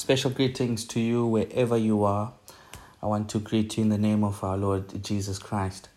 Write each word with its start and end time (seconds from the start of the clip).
Special 0.00 0.30
greetings 0.30 0.86
to 0.86 0.98
you 0.98 1.26
wherever 1.26 1.76
you 1.76 2.04
are. 2.04 2.32
I 3.02 3.06
want 3.06 3.28
to 3.28 3.38
greet 3.38 3.76
you 3.76 3.82
in 3.82 3.90
the 3.90 3.98
name 3.98 4.24
of 4.24 4.42
our 4.42 4.56
Lord 4.56 5.04
Jesus 5.04 5.38
Christ. 5.38 5.90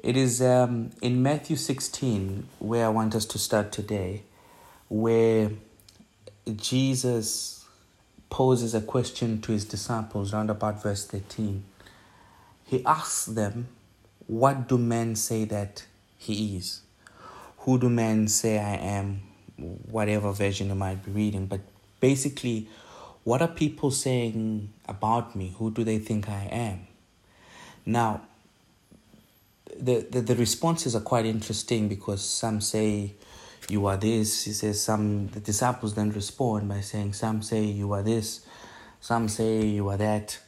It 0.00 0.16
is 0.16 0.42
um, 0.42 0.90
in 1.00 1.22
Matthew 1.22 1.54
16 1.54 2.48
where 2.58 2.86
I 2.86 2.88
want 2.88 3.14
us 3.14 3.24
to 3.26 3.38
start 3.38 3.70
today, 3.70 4.24
where 4.88 5.52
Jesus 6.56 7.64
poses 8.30 8.74
a 8.74 8.80
question 8.80 9.40
to 9.42 9.52
his 9.52 9.64
disciples, 9.64 10.32
round 10.32 10.50
about 10.50 10.82
verse 10.82 11.06
13. 11.06 11.62
He 12.66 12.84
asks 12.84 13.26
them, 13.26 13.68
What 14.26 14.66
do 14.66 14.76
men 14.76 15.14
say 15.14 15.44
that 15.44 15.86
he 16.18 16.56
is? 16.56 16.80
Who 17.58 17.78
do 17.78 17.88
men 17.88 18.26
say 18.26 18.58
I 18.58 18.74
am? 18.74 19.20
Whatever 19.56 20.32
version 20.32 20.66
you 20.66 20.74
might 20.74 21.04
be 21.04 21.12
reading, 21.12 21.46
but 21.46 21.60
basically, 22.00 22.66
what 23.24 23.40
are 23.40 23.48
people 23.48 23.90
saying 23.90 24.72
about 24.86 25.34
me? 25.34 25.54
Who 25.58 25.70
do 25.70 25.82
they 25.82 25.98
think 25.98 26.28
I 26.28 26.48
am? 26.50 26.86
Now, 27.86 28.22
the, 29.78 30.06
the, 30.10 30.20
the 30.20 30.36
responses 30.36 30.94
are 30.94 31.00
quite 31.00 31.26
interesting 31.26 31.88
because 31.88 32.22
some 32.22 32.60
say 32.60 33.14
you 33.68 33.86
are 33.86 33.96
this. 33.96 34.44
He 34.44 34.52
says 34.52 34.80
some 34.80 35.28
the 35.28 35.40
disciples 35.40 35.94
then 35.94 36.12
respond 36.12 36.68
by 36.68 36.80
saying 36.80 37.14
some 37.14 37.42
say 37.42 37.64
you 37.64 37.92
are 37.92 38.02
this, 38.02 38.46
some 39.00 39.28
say 39.28 39.64
you 39.64 39.88
are 39.88 39.96
that. 39.96 40.38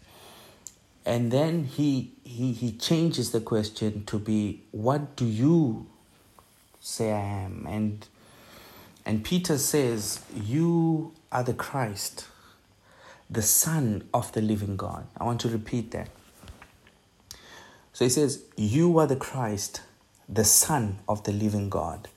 And 1.05 1.31
then 1.31 1.65
he 1.65 2.13
he 2.25 2.53
he 2.53 2.73
changes 2.73 3.31
the 3.31 3.41
question 3.41 4.05
to 4.05 4.19
be 4.19 4.63
what 4.71 5.17
do 5.17 5.25
you 5.25 5.87
say 6.81 7.13
I 7.13 7.45
am? 7.45 7.67
And 7.69 8.07
and 9.07 9.25
Peter 9.25 9.57
says, 9.57 10.21
You 10.35 11.13
are 11.31 11.45
the 11.45 11.55
Christ 11.55 12.27
the 13.31 13.43
Son 13.43 14.09
of 14.15 14.33
the 14.33 14.41
living 14.41 14.77
God. 14.77 15.07
I 15.17 15.25
want 15.25 15.41
to 15.43 15.49
repeat 15.49 15.91
that. 15.93 16.09
So 17.93 18.05
he 18.05 18.09
says, 18.11 18.45
You 18.57 18.99
are 18.99 19.07
the 19.07 19.17
Christ, 19.17 19.83
the 20.29 20.45
Son 20.45 20.99
of 21.09 21.25
the 21.25 21.33
living 21.33 21.69
God. 21.71 22.09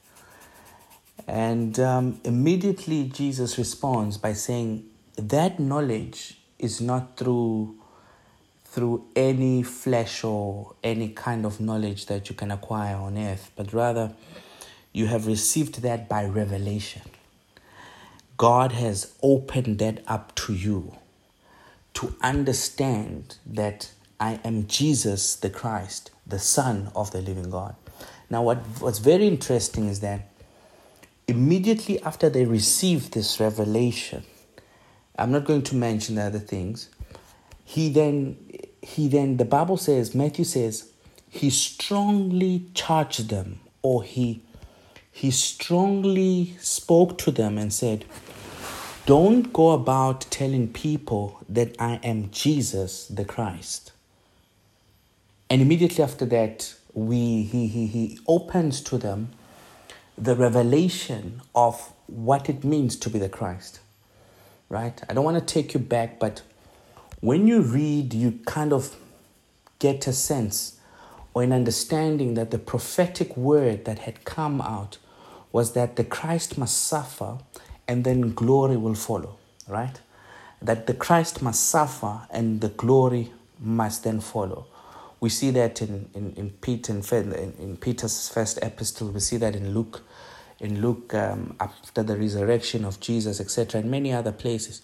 And 1.28 1.80
um, 1.80 2.20
immediately 2.24 3.06
Jesus 3.06 3.58
responds 3.58 4.18
by 4.18 4.34
saying, 4.34 4.86
That 5.16 5.60
knowledge 5.60 6.40
is 6.58 6.82
not 6.82 7.18
through 7.18 7.76
through 8.66 9.04
any 9.16 9.64
flesh 9.64 10.24
or 10.24 10.76
any 10.84 11.10
kind 11.10 11.44
of 11.44 11.60
knowledge 11.60 12.06
that 12.06 12.30
you 12.30 12.36
can 12.36 12.52
acquire 12.52 12.96
on 12.96 13.18
earth, 13.18 13.52
but 13.56 13.74
rather 13.74 14.14
you 14.94 15.08
have 15.08 15.26
received 15.26 15.82
that 15.82 16.08
by 16.08 16.24
revelation. 16.24 17.02
God 18.40 18.72
has 18.72 19.14
opened 19.22 19.80
that 19.80 20.02
up 20.08 20.34
to 20.36 20.54
you 20.54 20.96
to 21.96 22.16
understand 22.22 23.36
that 23.46 23.92
I 24.18 24.40
am 24.46 24.66
Jesus 24.66 25.36
the 25.36 25.50
Christ, 25.50 26.12
the 26.26 26.40
Son 26.40 26.90
of 26.96 27.12
the 27.12 27.22
living 27.22 27.50
God. 27.50 27.76
Now, 28.30 28.44
what, 28.44 28.60
what's 28.80 29.00
very 29.00 29.28
interesting 29.28 29.90
is 29.90 30.00
that 30.00 30.30
immediately 31.28 32.02
after 32.02 32.30
they 32.30 32.46
received 32.46 33.14
this 33.14 33.42
revelation, 33.42 34.24
I'm 35.18 35.34
not 35.34 35.44
going 35.44 35.64
to 35.64 35.76
mention 35.76 36.16
the 36.16 36.22
other 36.24 36.40
things. 36.40 36.88
He 37.66 37.90
then, 37.90 38.38
he 38.82 39.10
then, 39.10 39.36
the 39.36 39.44
Bible 39.44 39.76
says, 39.76 40.16
Matthew 40.16 40.46
says, 40.46 40.90
he 41.28 41.50
strongly 41.50 42.68
charged 42.74 43.28
them, 43.28 43.60
or 43.82 44.02
he, 44.02 44.44
he 45.12 45.30
strongly 45.30 46.56
spoke 46.62 47.18
to 47.18 47.32
them 47.32 47.58
and 47.58 47.74
said, 47.74 48.06
don't 49.10 49.52
go 49.54 49.72
about 49.72 50.22
telling 50.30 50.68
people 50.68 51.40
that 51.50 51.76
I 51.82 52.00
am 52.04 52.30
Jesus 52.30 53.08
the 53.08 53.26
Christ. 53.26 53.92
And 55.50 55.64
immediately 55.64 56.04
after 56.04 56.28
that, 56.28 56.76
we, 56.94 57.42
he, 57.42 57.66
he, 57.66 57.88
he 57.88 58.20
opens 58.28 58.82
to 58.82 59.00
them 59.00 59.32
the 60.16 60.36
revelation 60.36 61.42
of 61.56 61.92
what 62.06 62.50
it 62.50 62.64
means 62.64 62.96
to 62.98 63.10
be 63.10 63.18
the 63.18 63.30
Christ. 63.30 63.80
Right? 64.70 65.02
I 65.10 65.14
don't 65.16 65.26
want 65.26 65.40
to 65.40 65.54
take 65.54 65.74
you 65.74 65.80
back, 65.80 66.20
but 66.20 66.44
when 67.20 67.48
you 67.48 67.62
read, 67.62 68.14
you 68.14 68.40
kind 68.46 68.72
of 68.72 68.96
get 69.80 70.06
a 70.06 70.14
sense 70.14 70.80
or 71.34 71.42
an 71.42 71.52
understanding 71.52 72.36
that 72.36 72.52
the 72.52 72.60
prophetic 72.60 73.36
word 73.36 73.86
that 73.86 73.98
had 73.98 74.24
come 74.24 74.62
out 74.62 75.00
was 75.52 75.74
that 75.74 75.96
the 75.96 76.04
Christ 76.04 76.60
must 76.60 76.78
suffer 76.78 77.40
and 77.90 78.04
then 78.04 78.34
glory 78.36 78.78
will 78.78 78.94
follow, 78.94 79.40
right? 79.68 80.00
That 80.62 80.86
the 80.86 80.94
Christ 80.94 81.42
must 81.42 81.70
suffer 81.70 82.22
and 82.30 82.62
the 82.62 82.70
glory 82.70 83.32
must 83.60 84.04
then 84.04 84.20
follow. 84.20 84.68
We 85.20 85.30
see 85.30 85.50
that 85.52 85.82
in, 85.82 86.08
in, 86.14 86.34
in, 86.34 86.54
in, 86.62 87.54
in 87.60 87.78
Peter's 87.78 88.30
first 88.30 88.60
epistle, 88.62 89.10
we 89.10 89.20
see 89.20 89.38
that 89.38 89.56
in 89.56 89.74
Luke, 89.74 90.04
in 90.60 90.82
Luke 90.82 91.16
um, 91.16 91.56
after 91.60 92.04
the 92.04 92.16
resurrection 92.16 92.86
of 92.86 93.00
Jesus, 93.00 93.42
etc., 93.42 93.82
and 93.82 93.90
many 93.90 94.14
other 94.14 94.32
places, 94.32 94.84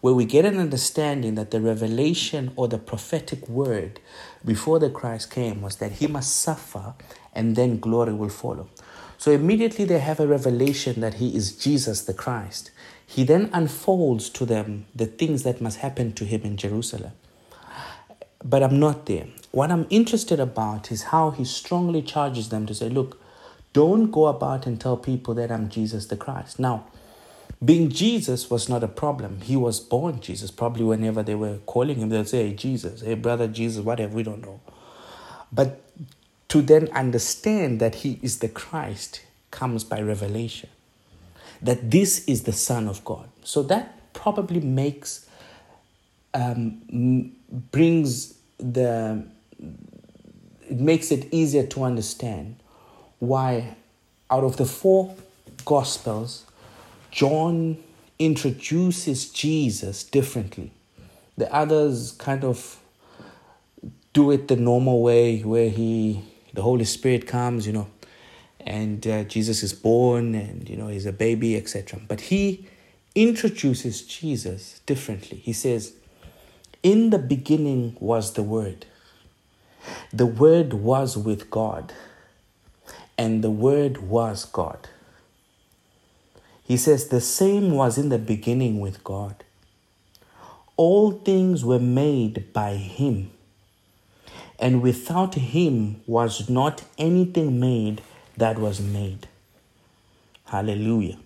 where 0.00 0.14
we 0.14 0.24
get 0.24 0.46
an 0.46 0.58
understanding 0.58 1.34
that 1.34 1.50
the 1.50 1.60
revelation 1.60 2.52
or 2.56 2.68
the 2.68 2.78
prophetic 2.78 3.46
word 3.50 4.00
before 4.46 4.78
the 4.78 4.88
Christ 4.88 5.30
came 5.30 5.60
was 5.60 5.76
that 5.76 5.92
he 5.92 6.06
must 6.06 6.34
suffer 6.34 6.94
and 7.34 7.54
then 7.54 7.80
glory 7.80 8.14
will 8.14 8.30
follow. 8.30 8.70
So 9.18 9.30
immediately 9.30 9.84
they 9.84 9.98
have 9.98 10.20
a 10.20 10.26
revelation 10.26 11.00
that 11.00 11.14
he 11.14 11.34
is 11.34 11.56
Jesus 11.56 12.02
the 12.02 12.14
Christ. 12.14 12.70
He 13.06 13.24
then 13.24 13.50
unfolds 13.52 14.28
to 14.30 14.44
them 14.44 14.86
the 14.94 15.06
things 15.06 15.42
that 15.44 15.60
must 15.60 15.78
happen 15.78 16.12
to 16.14 16.24
him 16.24 16.42
in 16.42 16.56
Jerusalem. 16.56 17.12
But 18.44 18.62
I'm 18.62 18.78
not 18.78 19.06
there. 19.06 19.26
What 19.52 19.70
I'm 19.70 19.86
interested 19.90 20.38
about 20.38 20.92
is 20.92 21.04
how 21.04 21.30
he 21.30 21.44
strongly 21.44 22.02
charges 22.02 22.50
them 22.50 22.66
to 22.66 22.74
say, 22.74 22.88
look, 22.88 23.20
don't 23.72 24.10
go 24.10 24.26
about 24.26 24.66
and 24.66 24.80
tell 24.80 24.96
people 24.96 25.34
that 25.34 25.50
I'm 25.50 25.68
Jesus 25.68 26.06
the 26.06 26.16
Christ. 26.16 26.58
Now, 26.58 26.86
being 27.64 27.88
Jesus 27.90 28.50
was 28.50 28.68
not 28.68 28.84
a 28.84 28.88
problem. 28.88 29.40
He 29.40 29.56
was 29.56 29.80
born 29.80 30.20
Jesus. 30.20 30.50
Probably 30.50 30.84
whenever 30.84 31.22
they 31.22 31.34
were 31.34 31.58
calling 31.66 31.98
him, 31.98 32.10
they'd 32.10 32.28
say, 32.28 32.48
hey, 32.48 32.54
Jesus, 32.54 33.00
hey, 33.00 33.14
brother 33.14 33.48
Jesus, 33.48 33.82
whatever, 33.82 34.14
we 34.14 34.22
don't 34.22 34.42
know. 34.42 34.60
But 35.50 35.80
to 36.48 36.62
then 36.62 36.88
understand 36.92 37.80
that 37.80 37.96
he 37.96 38.18
is 38.22 38.38
the 38.38 38.48
Christ 38.48 39.22
comes 39.50 39.84
by 39.84 40.00
revelation. 40.00 40.68
That 41.62 41.90
this 41.90 42.24
is 42.26 42.42
the 42.44 42.52
Son 42.52 42.88
of 42.88 43.04
God. 43.04 43.28
So 43.42 43.62
that 43.64 44.12
probably 44.12 44.60
makes, 44.60 45.26
um, 46.34 47.32
brings 47.70 48.34
the, 48.58 49.24
it 50.68 50.78
makes 50.78 51.10
it 51.10 51.32
easier 51.32 51.66
to 51.66 51.84
understand 51.84 52.56
why 53.18 53.76
out 54.30 54.44
of 54.44 54.56
the 54.56 54.66
four 54.66 55.14
Gospels, 55.64 56.44
John 57.10 57.78
introduces 58.18 59.30
Jesus 59.30 60.04
differently. 60.04 60.70
The 61.36 61.52
others 61.52 62.12
kind 62.12 62.44
of 62.44 62.78
do 64.12 64.30
it 64.30 64.48
the 64.48 64.56
normal 64.56 65.02
way 65.02 65.40
where 65.40 65.68
he 65.68 66.22
the 66.56 66.62
Holy 66.62 66.86
Spirit 66.86 67.26
comes, 67.26 67.66
you 67.66 67.72
know, 67.72 67.86
and 68.60 69.06
uh, 69.06 69.24
Jesus 69.24 69.62
is 69.62 69.72
born 69.72 70.34
and, 70.34 70.68
you 70.68 70.76
know, 70.76 70.88
he's 70.88 71.06
a 71.06 71.12
baby, 71.12 71.54
etc. 71.54 72.00
But 72.08 72.22
he 72.22 72.66
introduces 73.14 74.02
Jesus 74.02 74.80
differently. 74.86 75.36
He 75.36 75.52
says, 75.52 75.92
In 76.82 77.10
the 77.10 77.18
beginning 77.18 77.96
was 78.00 78.32
the 78.32 78.42
Word, 78.42 78.86
the 80.12 80.26
Word 80.26 80.72
was 80.72 81.16
with 81.16 81.50
God, 81.50 81.92
and 83.18 83.44
the 83.44 83.50
Word 83.50 83.98
was 83.98 84.46
God. 84.46 84.88
He 86.64 86.78
says, 86.78 87.08
The 87.08 87.20
same 87.20 87.72
was 87.72 87.98
in 87.98 88.08
the 88.08 88.18
beginning 88.18 88.80
with 88.80 89.04
God. 89.04 89.44
All 90.78 91.12
things 91.12 91.64
were 91.64 91.78
made 91.78 92.52
by 92.54 92.74
Him 92.76 93.30
and 94.58 94.82
without 94.82 95.34
him 95.34 96.00
was 96.06 96.48
not 96.48 96.82
anything 96.98 97.60
made 97.60 98.00
that 98.36 98.58
was 98.58 98.80
made. 98.80 99.28
Hallelujah. 100.46 101.18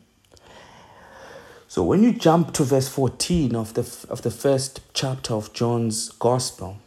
So 1.69 1.85
when 1.85 2.03
you 2.03 2.13
jump 2.13 2.53
to 2.55 2.65
verse 2.65 2.89
14 2.89 3.55
of 3.55 3.75
the, 3.75 3.83
of 4.09 4.23
the 4.23 4.31
first 4.31 4.81
chapter 4.93 5.35
of 5.35 5.53
John's 5.53 6.09
Gospel, 6.11 6.79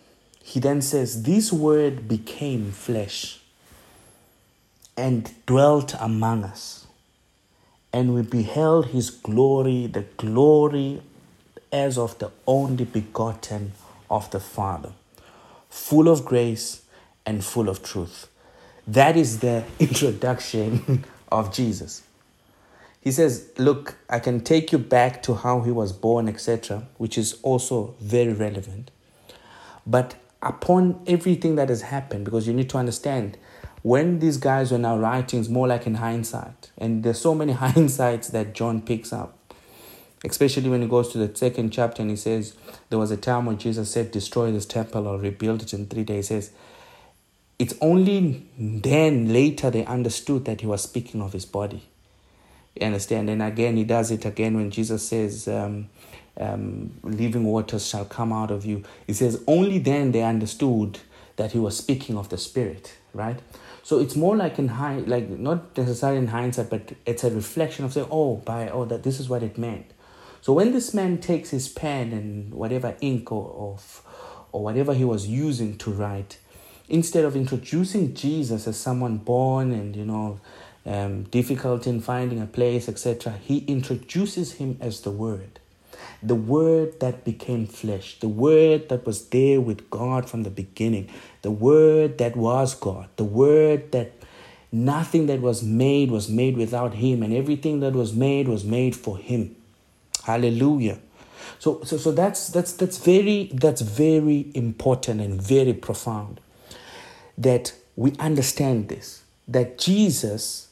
he 0.43 0.59
then 0.59 0.81
says, 0.81 1.23
This 1.23 1.53
word 1.53 2.07
became 2.07 2.71
flesh 2.71 3.39
and 4.97 5.31
dwelt 5.45 5.95
among 5.99 6.43
us, 6.43 6.85
and 7.93 8.13
we 8.13 8.23
beheld 8.23 8.87
his 8.87 9.09
glory, 9.09 9.87
the 9.87 10.05
glory 10.17 11.01
as 11.71 11.97
of 11.97 12.19
the 12.19 12.31
only 12.45 12.83
begotten 12.83 13.71
of 14.09 14.29
the 14.31 14.39
Father 14.39 14.91
full 15.73 16.07
of 16.07 16.23
grace 16.23 16.83
and 17.25 17.43
full 17.43 17.67
of 17.67 17.81
truth. 17.81 18.29
That 18.87 19.17
is 19.17 19.39
the 19.39 19.63
introduction 19.79 21.03
of 21.31 21.51
Jesus. 21.51 22.03
he 23.01 23.11
says, 23.11 23.49
Look, 23.57 23.95
I 24.07 24.19
can 24.19 24.41
take 24.41 24.71
you 24.71 24.77
back 24.77 25.23
to 25.23 25.33
how 25.33 25.61
he 25.61 25.71
was 25.71 25.91
born, 25.91 26.29
etc., 26.29 26.83
which 26.97 27.17
is 27.17 27.39
also 27.41 27.95
very 27.99 28.33
relevant. 28.33 28.91
But 29.85 30.15
upon 30.43 31.01
everything 31.07 31.55
that 31.55 31.69
has 31.69 31.81
happened, 31.81 32.25
because 32.25 32.47
you 32.47 32.53
need 32.53 32.69
to 32.69 32.77
understand, 32.77 33.37
when 33.81 34.19
these 34.19 34.37
guys 34.37 34.71
were 34.71 34.77
now 34.77 34.97
writing, 34.97 35.39
it's 35.39 35.49
more 35.49 35.67
like 35.67 35.87
in 35.87 35.95
hindsight. 35.95 36.69
And 36.77 37.03
there's 37.03 37.19
so 37.19 37.33
many 37.33 37.53
hindsights 37.65 38.29
that 38.31 38.53
John 38.53 38.79
picks 38.79 39.11
up. 39.11 39.37
Especially 40.23 40.69
when 40.69 40.81
he 40.81 40.87
goes 40.87 41.11
to 41.11 41.17
the 41.17 41.35
second 41.35 41.71
chapter 41.71 42.01
and 42.01 42.09
he 42.09 42.17
says, 42.17 42.55
There 42.89 42.99
was 42.99 43.11
a 43.11 43.17
time 43.17 43.45
when 43.45 43.57
Jesus 43.57 43.91
said, 43.91 44.11
Destroy 44.11 44.51
this 44.51 44.65
temple 44.65 45.07
or 45.07 45.17
rebuild 45.17 45.63
it 45.63 45.73
in 45.73 45.87
three 45.87 46.03
days. 46.03 46.29
He 46.29 46.35
says, 46.35 46.51
It's 47.59 47.73
only 47.81 48.45
then 48.57 49.33
later 49.33 49.69
they 49.69 49.85
understood 49.85 50.45
that 50.45 50.61
he 50.61 50.67
was 50.67 50.81
speaking 50.81 51.21
of 51.21 51.33
his 51.33 51.45
body. 51.45 51.83
You 52.75 52.87
understand? 52.87 53.29
And 53.29 53.43
again, 53.43 53.77
he 53.77 53.83
does 53.83 54.11
it 54.11 54.25
again 54.25 54.55
when 54.55 54.71
Jesus 54.71 55.07
says, 55.07 55.47
um, 55.47 55.89
um, 56.39 56.91
living 57.03 57.43
waters 57.43 57.87
shall 57.87 58.05
come 58.05 58.33
out 58.33 58.49
of 58.49 58.65
you. 58.65 58.83
He 59.05 59.13
says, 59.13 59.43
only 59.47 59.77
then 59.77 60.11
they 60.11 60.23
understood 60.23 60.99
that 61.35 61.51
he 61.51 61.59
was 61.59 61.77
speaking 61.77 62.17
of 62.17 62.29
the 62.29 62.37
Spirit, 62.37 62.95
right? 63.13 63.39
So 63.83 63.99
it's 63.99 64.15
more 64.15 64.35
like 64.35 64.57
in 64.57 64.69
high, 64.69 64.99
like 64.99 65.29
not 65.29 65.77
necessarily 65.77 66.19
in 66.19 66.27
hindsight, 66.27 66.69
but 66.69 66.93
it's 67.05 67.23
a 67.23 67.29
reflection 67.29 67.85
of 67.85 67.93
saying, 67.93 68.07
oh, 68.09 68.37
by 68.37 68.69
oh, 68.69 68.85
that 68.85 69.03
this 69.03 69.19
is 69.19 69.29
what 69.29 69.43
it 69.43 69.57
meant. 69.57 69.92
So 70.43 70.51
when 70.51 70.73
this 70.73 70.93
man 70.93 71.19
takes 71.19 71.51
his 71.51 71.69
pen 71.69 72.11
and 72.11 72.53
whatever 72.53 72.97
ink 72.99 73.31
or, 73.31 73.47
or, 73.47 73.77
or 74.51 74.61
whatever 74.61 74.93
he 74.93 75.05
was 75.05 75.25
using 75.25 75.77
to 75.77 75.89
write, 75.89 76.37
instead 76.89 77.23
of 77.23 77.37
introducing 77.37 78.13
Jesus 78.13 78.67
as 78.67 78.75
someone 78.75 79.19
born 79.19 79.71
and 79.71 79.95
you 79.95 80.03
know 80.03 80.41
um, 80.85 81.23
difficulty 81.23 81.89
in 81.89 82.01
finding 82.01 82.41
a 82.41 82.45
place, 82.45 82.89
etc., 82.89 83.39
he 83.41 83.59
introduces 83.59 84.55
him 84.55 84.77
as 84.81 84.99
the 84.99 85.11
Word. 85.11 85.61
The 86.21 86.35
Word 86.35 86.99
that 86.99 87.23
became 87.23 87.65
flesh, 87.65 88.19
the 88.19 88.27
Word 88.27 88.89
that 88.89 89.05
was 89.05 89.29
there 89.29 89.61
with 89.61 89.89
God 89.89 90.29
from 90.29 90.43
the 90.43 90.49
beginning, 90.49 91.09
the 91.41 91.51
Word 91.51 92.17
that 92.17 92.35
was 92.35 92.75
God, 92.75 93.07
the 93.15 93.23
Word 93.23 93.93
that 93.93 94.11
nothing 94.73 95.27
that 95.27 95.39
was 95.39 95.63
made 95.63 96.11
was 96.11 96.27
made 96.27 96.57
without 96.57 96.95
Him, 96.95 97.23
and 97.23 97.33
everything 97.33 97.79
that 97.79 97.93
was 97.93 98.11
made 98.11 98.49
was 98.49 98.65
made 98.65 98.93
for 98.93 99.17
Him. 99.17 99.55
Hallelujah. 100.23 100.99
So, 101.59 101.81
so, 101.83 101.97
so 101.97 102.11
that's 102.11 102.49
that's 102.49 102.73
that's 102.73 102.97
very 102.97 103.51
that's 103.53 103.81
very 103.81 104.51
important 104.53 105.21
and 105.21 105.41
very 105.41 105.73
profound 105.73 106.39
that 107.37 107.73
we 107.95 108.13
understand 108.19 108.89
this 108.89 109.23
that 109.47 109.77
Jesus 109.77 110.69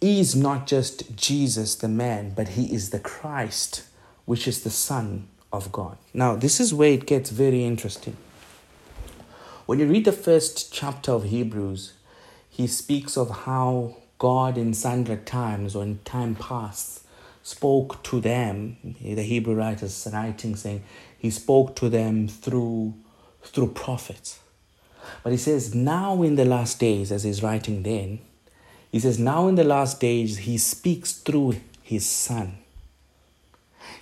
is 0.00 0.34
not 0.34 0.66
just 0.66 1.14
Jesus 1.16 1.74
the 1.76 1.88
man, 1.88 2.32
but 2.34 2.48
he 2.48 2.74
is 2.74 2.90
the 2.90 2.98
Christ, 2.98 3.84
which 4.24 4.48
is 4.48 4.64
the 4.64 4.70
Son 4.70 5.28
of 5.52 5.70
God. 5.70 5.96
Now, 6.12 6.34
this 6.34 6.58
is 6.58 6.74
where 6.74 6.90
it 6.90 7.06
gets 7.06 7.30
very 7.30 7.64
interesting. 7.64 8.16
When 9.66 9.78
you 9.78 9.86
read 9.86 10.04
the 10.04 10.12
first 10.12 10.72
chapter 10.72 11.12
of 11.12 11.24
Hebrews, 11.24 11.92
he 12.48 12.66
speaks 12.66 13.16
of 13.16 13.30
how 13.44 13.96
God 14.18 14.58
in 14.58 14.74
sundry 14.74 15.18
times 15.18 15.76
or 15.76 15.84
in 15.84 16.00
time 16.04 16.34
past 16.34 17.01
spoke 17.42 18.02
to 18.04 18.20
them, 18.20 18.76
the 19.00 19.22
Hebrew 19.22 19.54
writers 19.54 20.08
writing 20.12 20.56
saying 20.56 20.82
he 21.18 21.30
spoke 21.30 21.76
to 21.76 21.88
them 21.88 22.28
through 22.28 22.94
through 23.42 23.72
prophets. 23.72 24.38
But 25.22 25.32
he 25.32 25.38
says 25.38 25.74
now 25.74 26.22
in 26.22 26.36
the 26.36 26.44
last 26.44 26.78
days, 26.78 27.10
as 27.10 27.24
he's 27.24 27.42
writing 27.42 27.82
then, 27.82 28.20
he 28.92 29.00
says, 29.00 29.18
Now 29.18 29.48
in 29.48 29.54
the 29.54 29.64
last 29.64 30.00
days, 30.00 30.38
he 30.38 30.58
speaks 30.58 31.12
through 31.12 31.56
his 31.82 32.06
son. 32.06 32.58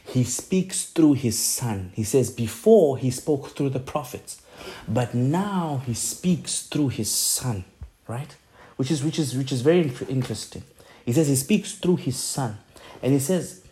He 0.04 0.24
speaks 0.24 0.86
through 0.86 1.14
his 1.14 1.38
son. 1.38 1.92
He 1.94 2.02
says, 2.02 2.30
Before 2.30 2.98
he 2.98 3.10
spoke 3.12 3.50
through 3.50 3.70
the 3.70 3.78
prophets, 3.78 4.42
but 4.88 5.14
now 5.14 5.82
he 5.86 5.94
speaks 5.94 6.62
through 6.66 6.88
his 6.88 7.10
son, 7.10 7.64
right? 8.08 8.34
Which 8.76 8.90
is, 8.90 9.04
which 9.04 9.18
is, 9.18 9.36
which 9.36 9.52
is 9.52 9.62
very 9.62 9.90
interesting. 10.08 10.64
He 11.06 11.12
says 11.12 11.28
he 11.28 11.36
speaks 11.36 11.74
through 11.74 11.96
his 11.96 12.16
son. 12.16 12.58
And 13.02 13.12
he 13.12 13.18
says, 13.18 13.62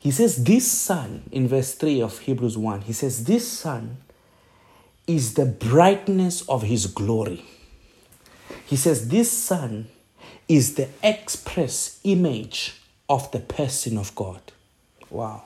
he 0.00 0.10
says, 0.10 0.44
This 0.44 0.70
son, 0.70 1.24
in 1.32 1.48
verse 1.48 1.74
3 1.74 2.00
of 2.02 2.18
Hebrews 2.20 2.58
1, 2.58 2.82
he 2.82 2.92
says, 2.92 3.24
This 3.24 3.46
son 3.46 3.98
is 5.06 5.34
the 5.34 5.46
brightness 5.46 6.48
of 6.48 6.62
his 6.62 6.86
glory 6.86 7.44
he 8.66 8.76
says, 8.76 9.08
This 9.08 9.30
Son 9.30 9.88
is 10.48 10.74
the 10.74 10.88
express 11.02 12.00
image 12.04 12.80
of 13.08 13.30
the 13.30 13.40
person 13.40 13.98
of 13.98 14.14
God. 14.14 14.40
Wow. 15.10 15.44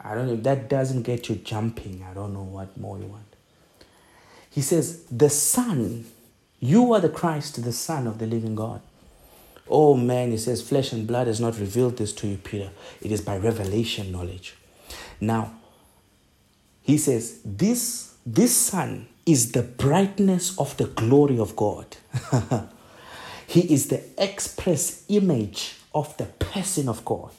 I 0.00 0.14
don't 0.14 0.26
know 0.26 0.34
if 0.34 0.42
that 0.42 0.68
doesn't 0.68 1.02
get 1.02 1.28
you 1.28 1.36
jumping. 1.36 2.04
I 2.08 2.14
don't 2.14 2.34
know 2.34 2.42
what 2.42 2.76
more 2.76 2.98
you 2.98 3.06
want. 3.06 3.24
He 4.50 4.60
says, 4.60 5.04
The 5.04 5.30
Son, 5.30 6.06
you 6.60 6.92
are 6.92 7.00
the 7.00 7.08
Christ, 7.08 7.62
the 7.62 7.72
Son 7.72 8.06
of 8.06 8.18
the 8.18 8.26
living 8.26 8.54
God. 8.54 8.80
Oh 9.68 9.94
man, 9.94 10.30
he 10.30 10.36
says, 10.36 10.60
flesh 10.62 10.92
and 10.92 11.06
blood 11.06 11.26
has 11.26 11.40
not 11.40 11.58
revealed 11.58 11.96
this 11.96 12.12
to 12.14 12.26
you, 12.26 12.36
Peter. 12.36 12.70
It 13.00 13.10
is 13.10 13.20
by 13.20 13.36
revelation 13.38 14.12
knowledge. 14.12 14.54
Now, 15.20 15.54
he 16.82 16.98
says, 16.98 17.40
This, 17.44 18.14
this 18.26 18.54
Son 18.54 19.08
is 19.24 19.52
the 19.52 19.62
brightness 19.62 20.58
of 20.58 20.76
the 20.76 20.86
glory 20.86 21.38
of 21.38 21.56
God. 21.56 21.96
he 23.46 23.72
is 23.72 23.88
the 23.88 24.02
express 24.18 25.04
image 25.08 25.76
of 25.94 26.14
the 26.18 26.26
person 26.26 26.88
of 26.88 27.04
God. 27.04 27.30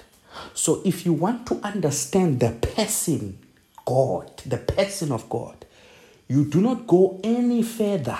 So 0.53 0.81
if 0.83 1.05
you 1.05 1.13
want 1.13 1.45
to 1.47 1.55
understand 1.63 2.39
the 2.39 2.51
person, 2.51 3.37
God, 3.85 4.41
the 4.45 4.57
person 4.57 5.11
of 5.11 5.29
God, 5.29 5.65
you 6.27 6.45
do 6.45 6.59
not 6.59 6.87
go 6.87 7.19
any 7.23 7.61
further. 7.61 8.17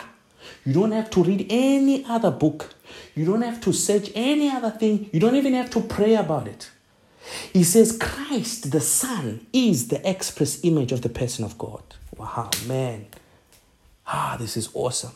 You 0.65 0.74
don't 0.74 0.92
have 0.92 1.09
to 1.12 1.24
read 1.24 1.47
any 1.50 2.06
other 2.06 2.31
book. 2.31 2.74
You 3.15 3.25
don't 3.25 3.42
have 3.42 3.62
to 3.62 3.74
search 3.74 4.12
any 4.15 4.50
other 4.50 4.71
thing. 4.71 5.09
You 5.12 5.19
don't 5.19 5.36
even 5.36 5.53
have 5.53 5.69
to 5.71 5.81
pray 5.81 6.15
about 6.15 6.47
it. 6.47 6.69
He 7.53 7.63
says 7.63 7.97
Christ, 7.97 8.71
the 8.71 8.81
Son, 8.81 9.47
is 9.51 9.88
the 9.88 10.07
express 10.07 10.63
image 10.63 10.92
of 10.92 11.01
the 11.01 11.09
person 11.09 11.44
of 11.44 11.57
God. 11.57 11.83
Wow, 12.18 12.50
man. 12.68 13.07
Ah, 14.07 14.38
this 14.39 14.56
is 14.56 14.69
awesome. 14.74 15.13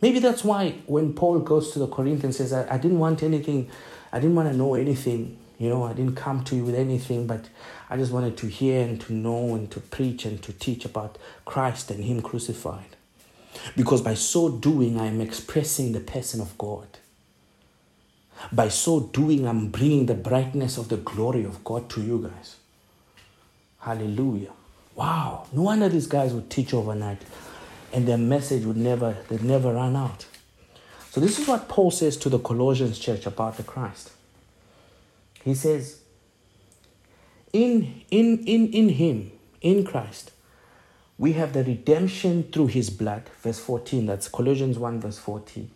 Maybe 0.00 0.18
that's 0.18 0.42
why 0.42 0.76
when 0.86 1.12
Paul 1.12 1.40
goes 1.40 1.72
to 1.72 1.78
the 1.78 1.86
Corinthians 1.86 2.38
says, 2.38 2.52
I, 2.52 2.74
I 2.74 2.78
didn't 2.78 2.98
want 2.98 3.22
anything, 3.22 3.70
I 4.12 4.18
didn't 4.18 4.34
want 4.34 4.50
to 4.50 4.56
know 4.56 4.74
anything, 4.74 5.38
you 5.58 5.68
know, 5.68 5.84
I 5.84 5.92
didn't 5.92 6.16
come 6.16 6.42
to 6.44 6.56
you 6.56 6.64
with 6.64 6.74
anything, 6.74 7.26
but 7.26 7.50
I 7.90 7.98
just 7.98 8.12
wanted 8.12 8.38
to 8.38 8.46
hear 8.46 8.82
and 8.82 8.98
to 9.02 9.12
know 9.12 9.54
and 9.54 9.70
to 9.72 9.80
preach 9.80 10.24
and 10.24 10.42
to 10.42 10.54
teach 10.54 10.86
about 10.86 11.18
Christ 11.44 11.90
and 11.90 12.02
Him 12.02 12.22
crucified. 12.22 12.89
Because 13.76 14.02
by 14.02 14.14
so 14.14 14.50
doing, 14.50 14.98
I 14.98 15.06
am 15.06 15.20
expressing 15.20 15.92
the 15.92 16.00
person 16.00 16.40
of 16.40 16.56
God. 16.56 16.86
By 18.52 18.68
so 18.68 19.00
doing, 19.00 19.46
I'm 19.46 19.68
bringing 19.68 20.06
the 20.06 20.14
brightness 20.14 20.78
of 20.78 20.88
the 20.88 20.96
glory 20.96 21.44
of 21.44 21.62
God 21.64 21.90
to 21.90 22.02
you 22.02 22.30
guys. 22.32 22.56
Hallelujah. 23.80 24.52
Wow. 24.94 25.46
No 25.52 25.62
wonder 25.62 25.88
these 25.88 26.06
guys 26.06 26.32
would 26.32 26.50
teach 26.50 26.74
overnight 26.74 27.22
and 27.92 28.06
their 28.06 28.18
message 28.18 28.64
would 28.64 28.76
never, 28.76 29.16
they'd 29.28 29.42
never 29.42 29.72
run 29.74 29.96
out. 29.96 30.26
So 31.10 31.20
this 31.20 31.38
is 31.38 31.48
what 31.48 31.68
Paul 31.68 31.90
says 31.90 32.16
to 32.18 32.28
the 32.28 32.38
Colossians 32.38 32.98
church 32.98 33.26
about 33.26 33.56
the 33.56 33.62
Christ. 33.62 34.12
He 35.42 35.54
says, 35.54 36.00
in, 37.52 38.02
in, 38.10 38.44
in, 38.44 38.72
in 38.72 38.88
him, 38.90 39.32
in 39.60 39.84
Christ, 39.84 40.30
we 41.20 41.34
have 41.34 41.52
the 41.52 41.62
redemption 41.62 42.44
through 42.44 42.68
his 42.68 42.88
blood. 42.88 43.24
Verse 43.42 43.58
14, 43.58 44.06
that's 44.06 44.26
Colossians 44.26 44.78
1, 44.78 45.00
verse 45.00 45.18
14. 45.18 45.70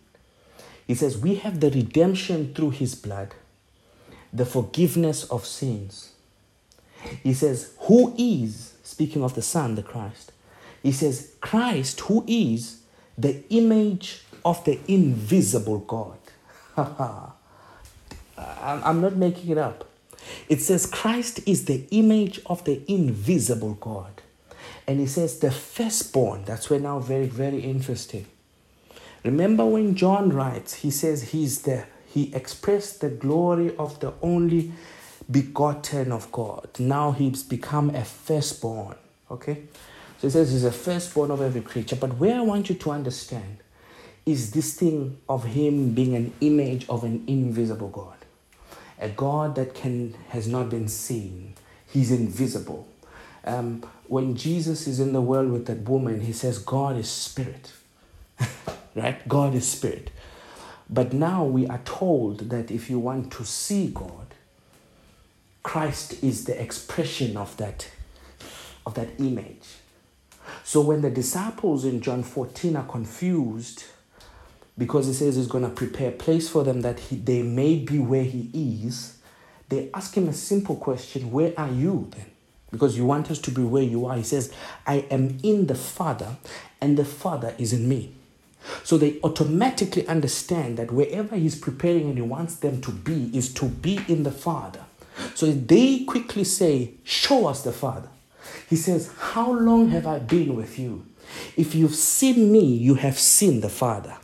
He 0.86 0.94
says, 0.94 1.18
We 1.18 1.34
have 1.34 1.60
the 1.60 1.70
redemption 1.70 2.54
through 2.54 2.70
his 2.70 2.94
blood, 2.94 3.34
the 4.32 4.46
forgiveness 4.46 5.24
of 5.24 5.44
sins. 5.44 6.12
He 7.22 7.34
says, 7.34 7.74
Who 7.80 8.14
is, 8.16 8.72
speaking 8.82 9.22
of 9.22 9.34
the 9.34 9.42
Son, 9.42 9.74
the 9.74 9.82
Christ, 9.82 10.32
he 10.82 10.92
says, 10.92 11.34
Christ, 11.42 12.00
who 12.00 12.24
is 12.26 12.80
the 13.18 13.42
image 13.50 14.22
of 14.46 14.64
the 14.64 14.80
invisible 14.88 15.80
God. 15.80 16.18
I'm 18.38 19.02
not 19.02 19.16
making 19.16 19.50
it 19.50 19.58
up. 19.58 19.90
It 20.48 20.62
says, 20.62 20.86
Christ 20.86 21.40
is 21.46 21.66
the 21.66 21.84
image 21.90 22.40
of 22.46 22.64
the 22.64 22.80
invisible 22.90 23.74
God. 23.74 24.22
And 24.86 25.00
he 25.00 25.06
says, 25.06 25.38
the 25.38 25.50
firstborn. 25.50 26.44
That's 26.44 26.68
where 26.68 26.80
now 26.80 26.98
very, 26.98 27.26
very 27.26 27.60
interesting. 27.60 28.26
Remember 29.24 29.64
when 29.64 29.94
John 29.94 30.30
writes, 30.30 30.74
he 30.74 30.90
says 30.90 31.30
he's 31.30 31.62
the 31.62 31.86
he 32.14 32.32
expressed 32.32 33.00
the 33.00 33.08
glory 33.08 33.74
of 33.76 33.98
the 33.98 34.12
only 34.22 34.70
begotten 35.28 36.12
of 36.12 36.30
God. 36.30 36.68
Now 36.78 37.10
he's 37.10 37.42
become 37.42 37.90
a 37.90 38.04
firstborn. 38.04 38.94
Okay? 39.32 39.64
So 40.20 40.28
he 40.28 40.30
says 40.30 40.52
he's 40.52 40.64
a 40.64 40.70
firstborn 40.70 41.32
of 41.32 41.40
every 41.40 41.60
creature. 41.60 41.96
But 41.96 42.16
where 42.18 42.36
I 42.36 42.40
want 42.42 42.68
you 42.68 42.76
to 42.76 42.90
understand 42.92 43.58
is 44.24 44.52
this 44.52 44.74
thing 44.74 45.18
of 45.28 45.42
him 45.42 45.92
being 45.92 46.14
an 46.14 46.32
image 46.40 46.88
of 46.88 47.02
an 47.02 47.24
invisible 47.26 47.88
God. 47.88 48.16
A 49.00 49.08
God 49.08 49.56
that 49.56 49.74
can 49.74 50.14
has 50.28 50.46
not 50.46 50.70
been 50.70 50.86
seen. 50.86 51.54
He's 51.90 52.12
invisible. 52.12 52.86
Um, 53.44 53.84
when 54.06 54.36
Jesus 54.36 54.86
is 54.86 55.00
in 55.00 55.12
the 55.12 55.20
world 55.20 55.50
with 55.50 55.66
that 55.66 55.88
woman, 55.88 56.20
he 56.20 56.32
says, 56.32 56.58
God 56.58 56.96
is 56.96 57.10
spirit. 57.10 57.72
right? 58.94 59.26
God 59.28 59.54
is 59.54 59.68
spirit. 59.68 60.10
But 60.88 61.12
now 61.12 61.44
we 61.44 61.66
are 61.66 61.80
told 61.84 62.50
that 62.50 62.70
if 62.70 62.90
you 62.90 62.98
want 62.98 63.32
to 63.32 63.44
see 63.44 63.88
God, 63.88 64.34
Christ 65.62 66.22
is 66.22 66.44
the 66.44 66.60
expression 66.60 67.36
of 67.36 67.56
that, 67.56 67.88
of 68.84 68.94
that 68.94 69.08
image. 69.18 69.64
So 70.62 70.82
when 70.82 71.00
the 71.00 71.10
disciples 71.10 71.84
in 71.84 72.00
John 72.00 72.22
14 72.22 72.76
are 72.76 72.84
confused, 72.84 73.84
because 74.76 75.06
he 75.06 75.12
says 75.14 75.36
he's 75.36 75.46
going 75.46 75.64
to 75.64 75.70
prepare 75.70 76.10
a 76.10 76.12
place 76.12 76.48
for 76.48 76.64
them 76.64 76.82
that 76.82 77.00
he, 77.00 77.16
they 77.16 77.42
may 77.42 77.76
be 77.76 77.98
where 77.98 78.24
he 78.24 78.50
is, 78.54 79.18
they 79.68 79.88
ask 79.94 80.14
him 80.14 80.28
a 80.28 80.32
simple 80.32 80.76
question 80.76 81.30
Where 81.30 81.54
are 81.56 81.70
you 81.70 82.08
then? 82.10 82.26
Because 82.74 82.96
you 82.96 83.04
want 83.06 83.30
us 83.30 83.38
to 83.38 83.52
be 83.52 83.62
where 83.62 83.84
you 83.84 84.04
are. 84.06 84.16
He 84.16 84.24
says, 84.24 84.52
I 84.84 85.06
am 85.08 85.38
in 85.44 85.68
the 85.68 85.76
Father, 85.76 86.36
and 86.80 86.96
the 86.96 87.04
Father 87.04 87.54
is 87.56 87.72
in 87.72 87.88
me. 87.88 88.12
So 88.82 88.98
they 88.98 89.20
automatically 89.22 90.04
understand 90.08 90.76
that 90.78 90.90
wherever 90.90 91.36
he's 91.36 91.54
preparing 91.56 92.08
and 92.08 92.16
he 92.16 92.22
wants 92.22 92.56
them 92.56 92.80
to 92.80 92.90
be 92.90 93.30
is 93.32 93.54
to 93.54 93.66
be 93.66 94.00
in 94.08 94.24
the 94.24 94.32
Father. 94.32 94.80
So 95.36 95.52
they 95.52 96.00
quickly 96.00 96.42
say, 96.42 96.94
Show 97.04 97.46
us 97.46 97.62
the 97.62 97.72
Father. 97.72 98.08
He 98.68 98.74
says, 98.74 99.12
How 99.18 99.52
long 99.52 99.90
have 99.90 100.04
I 100.06 100.18
been 100.18 100.56
with 100.56 100.78
you? 100.80 101.06
If 101.56 101.76
you've 101.76 101.94
seen 101.94 102.50
me, 102.50 102.64
you 102.64 102.96
have 102.96 103.18
seen 103.20 103.60
the 103.60 103.68
Father. 103.68 104.16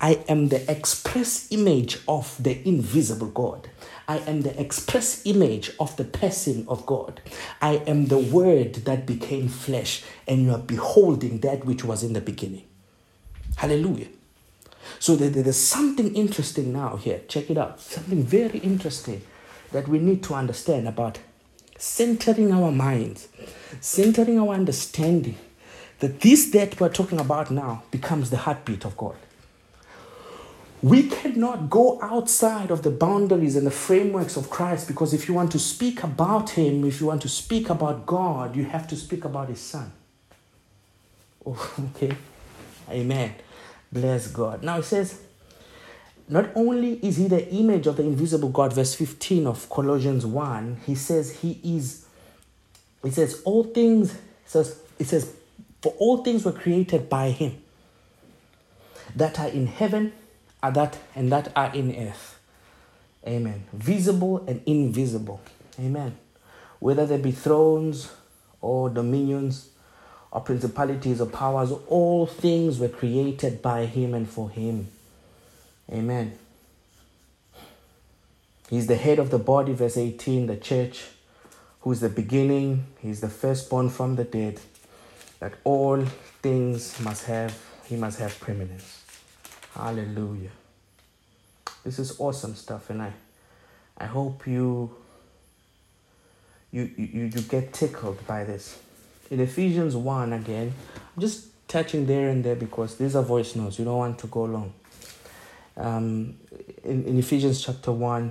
I 0.00 0.24
am 0.28 0.48
the 0.48 0.68
express 0.70 1.48
image 1.52 1.98
of 2.08 2.36
the 2.42 2.66
invisible 2.66 3.28
God. 3.28 3.70
I 4.08 4.18
am 4.18 4.42
the 4.42 4.58
express 4.60 5.22
image 5.24 5.70
of 5.78 5.96
the 5.96 6.04
person 6.04 6.64
of 6.68 6.84
God. 6.86 7.20
I 7.60 7.76
am 7.86 8.06
the 8.06 8.18
Word 8.18 8.74
that 8.86 9.06
became 9.06 9.48
flesh, 9.48 10.02
and 10.26 10.42
you 10.42 10.52
are 10.52 10.58
beholding 10.58 11.40
that 11.40 11.64
which 11.64 11.84
was 11.84 12.02
in 12.02 12.12
the 12.12 12.20
beginning. 12.20 12.64
Hallelujah. 13.56 14.08
So 14.98 15.16
there's 15.16 15.56
something 15.56 16.14
interesting 16.14 16.72
now 16.72 16.96
here. 16.96 17.20
Check 17.28 17.50
it 17.50 17.58
out. 17.58 17.80
Something 17.80 18.22
very 18.22 18.58
interesting 18.58 19.22
that 19.72 19.88
we 19.88 19.98
need 19.98 20.22
to 20.24 20.34
understand 20.34 20.88
about 20.88 21.18
centering 21.78 22.52
our 22.52 22.70
minds, 22.70 23.28
centering 23.80 24.38
our 24.38 24.54
understanding 24.54 25.36
that 26.00 26.20
this 26.20 26.50
that 26.50 26.80
we're 26.80 26.88
talking 26.88 27.20
about 27.20 27.50
now 27.50 27.82
becomes 27.90 28.30
the 28.30 28.38
heartbeat 28.38 28.84
of 28.84 28.96
God. 28.96 29.16
We 30.82 31.08
cannot 31.08 31.70
go 31.70 32.00
outside 32.02 32.72
of 32.72 32.82
the 32.82 32.90
boundaries 32.90 33.54
and 33.54 33.64
the 33.64 33.70
frameworks 33.70 34.36
of 34.36 34.50
Christ 34.50 34.88
because 34.88 35.14
if 35.14 35.28
you 35.28 35.34
want 35.34 35.52
to 35.52 35.58
speak 35.60 36.02
about 36.02 36.50
Him, 36.50 36.84
if 36.84 37.00
you 37.00 37.06
want 37.06 37.22
to 37.22 37.28
speak 37.28 37.70
about 37.70 38.04
God, 38.04 38.56
you 38.56 38.64
have 38.64 38.88
to 38.88 38.96
speak 38.96 39.24
about 39.24 39.48
His 39.48 39.60
Son. 39.60 39.92
Oh, 41.46 41.74
okay. 41.96 42.16
Amen. 42.90 43.32
Bless 43.92 44.26
God. 44.26 44.64
Now 44.64 44.78
it 44.78 44.84
says, 44.84 45.20
not 46.28 46.50
only 46.56 46.94
is 46.94 47.16
he 47.16 47.28
the 47.28 47.48
image 47.52 47.86
of 47.86 47.96
the 47.96 48.02
invisible 48.02 48.48
God, 48.48 48.72
verse 48.72 48.94
15 48.94 49.46
of 49.46 49.68
Colossians 49.68 50.24
1, 50.26 50.80
he 50.86 50.94
says 50.94 51.40
he 51.40 51.60
is, 51.62 52.06
it 53.04 53.12
says, 53.12 53.42
all 53.44 53.64
things, 53.64 54.14
it 54.14 54.18
says, 54.46 54.80
it 54.98 55.06
says, 55.06 55.34
for 55.80 55.92
all 55.98 56.24
things 56.24 56.44
were 56.44 56.52
created 56.52 57.08
by 57.08 57.30
him 57.30 57.62
that 59.14 59.38
are 59.38 59.48
in 59.48 59.66
heaven 59.66 60.12
are 60.62 60.72
that 60.72 60.98
and 61.14 61.32
that 61.32 61.52
are 61.56 61.74
in 61.74 61.94
earth. 62.08 62.38
Amen. 63.26 63.64
Visible 63.72 64.44
and 64.46 64.62
invisible. 64.66 65.40
Amen. 65.78 66.16
Whether 66.78 67.06
there 67.06 67.18
be 67.18 67.32
thrones 67.32 68.10
or 68.60 68.90
dominions 68.90 69.68
or 70.30 70.40
principalities 70.40 71.20
or 71.20 71.26
powers, 71.26 71.72
all 71.88 72.26
things 72.26 72.78
were 72.78 72.88
created 72.88 73.62
by 73.62 73.86
him 73.86 74.14
and 74.14 74.28
for 74.28 74.50
him. 74.50 74.88
Amen. 75.90 76.38
He's 78.70 78.86
the 78.86 78.96
head 78.96 79.18
of 79.18 79.30
the 79.30 79.38
body, 79.38 79.74
verse 79.74 79.96
18, 79.98 80.46
the 80.46 80.56
church, 80.56 81.04
who 81.80 81.92
is 81.92 82.00
the 82.00 82.08
beginning, 82.08 82.86
he's 83.00 83.20
the 83.20 83.28
firstborn 83.28 83.90
from 83.90 84.16
the 84.16 84.24
dead, 84.24 84.60
that 85.40 85.54
all 85.64 86.02
things 86.40 86.98
must 87.00 87.26
have, 87.26 87.58
he 87.86 87.96
must 87.96 88.18
have 88.18 88.38
preeminence. 88.40 89.01
Hallelujah. 89.74 90.50
This 91.84 91.98
is 91.98 92.20
awesome 92.20 92.54
stuff, 92.54 92.90
and 92.90 93.02
I 93.02 93.12
I 93.98 94.06
hope 94.06 94.46
you 94.46 94.94
you 96.70 96.90
you, 96.96 97.24
you 97.24 97.40
get 97.42 97.72
tickled 97.72 98.26
by 98.26 98.44
this 98.44 98.78
in 99.32 99.40
Ephesians 99.40 99.96
1 99.96 100.34
again, 100.34 100.74
I'm 101.16 101.20
just 101.20 101.46
touching 101.66 102.04
there 102.04 102.28
and 102.28 102.44
there 102.44 102.54
because 102.54 102.96
these 102.96 103.16
are 103.16 103.22
voice 103.22 103.56
notes. 103.56 103.78
You 103.78 103.86
don't 103.86 103.96
want 103.96 104.18
to 104.18 104.26
go 104.26 104.44
long. 104.44 104.74
Um, 105.74 106.36
in, 106.84 107.06
in 107.06 107.18
Ephesians 107.18 107.64
chapter 107.64 107.92
1, 107.92 108.30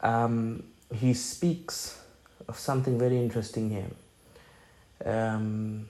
um, 0.00 0.62
he 0.94 1.12
speaks 1.12 2.00
of 2.46 2.56
something 2.56 2.96
very 2.96 3.18
interesting 3.18 3.68
here. 3.68 5.12
Um, 5.12 5.88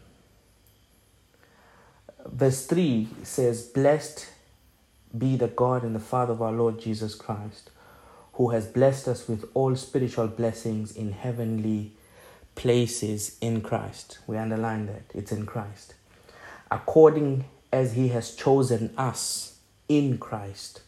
verse 2.26 2.66
3 2.66 3.09
says, 3.23 3.62
Blessed 3.62 4.28
be 5.16 5.37
the 5.37 5.49
God 5.49 5.83
and 5.83 5.95
the 5.95 6.00
Father 6.00 6.33
of 6.33 6.43
our 6.43 6.52
Lord 6.52 6.81
Jesus 6.81 7.14
Christ, 7.14 7.71
who 8.35 8.50
has 8.50 8.66
blessed 8.66 9.09
us 9.09 9.28
with 9.28 9.45
all 9.54 9.76
spiritual 9.76 10.26
blessings 10.26 10.97
in 10.97 11.12
heavenly 11.12 11.93
places 12.54 13.37
in 13.40 13.61
Christ. 13.61 14.19
We 14.26 14.37
underline 14.37 14.87
that 14.87 15.02
it's 15.14 15.33
in 15.33 15.47
Christ. 15.47 15.95
According 16.71 17.45
as 17.73 17.95
He 17.95 18.09
has 18.09 18.35
chosen 18.35 18.93
us 18.97 19.59
in 19.88 20.19
Christ 20.19 20.81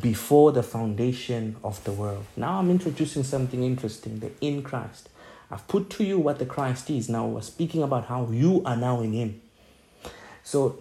before 0.00 0.52
the 0.52 0.62
foundation 0.62 1.56
of 1.62 1.82
the 1.84 1.92
world. 1.92 2.24
Now 2.36 2.58
I'm 2.58 2.70
introducing 2.70 3.22
something 3.22 3.62
interesting 3.62 4.18
the 4.18 4.32
in 4.40 4.62
Christ. 4.62 5.08
I've 5.50 5.66
put 5.68 5.90
to 5.90 6.04
you 6.04 6.18
what 6.18 6.38
the 6.38 6.46
Christ 6.46 6.90
is. 6.90 7.08
Now 7.08 7.26
we're 7.26 7.40
speaking 7.40 7.82
about 7.82 8.06
how 8.06 8.28
you 8.30 8.62
are 8.64 8.76
now 8.76 9.00
in 9.00 9.12
Him. 9.12 9.40
So, 10.46 10.78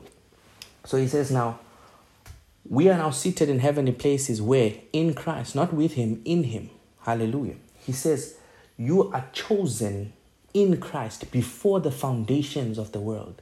so 0.86 0.98
He 0.98 1.08
says 1.08 1.32
now, 1.32 1.60
we 2.70 2.88
are 2.88 2.98
now 2.98 3.10
seated 3.10 3.50
in 3.50 3.60
heavenly 3.60 3.94
places 3.94 4.40
where 4.40 4.74
in 4.94 5.16
Christ, 5.16 5.56
not 5.56 5.74
with 5.74 5.94
Him, 5.94 6.22
in 6.24 6.44
Him. 6.44 6.70
Hallelujah. 7.02 7.56
He 7.80 7.92
says, 7.92 8.38
you 8.78 9.12
are 9.12 9.26
chosen 9.34 10.14
in 10.54 10.80
Christ 10.80 11.32
before 11.32 11.80
the 11.80 11.90
foundations 11.90 12.78
of 12.78 12.92
the 12.92 13.00
world. 13.00 13.42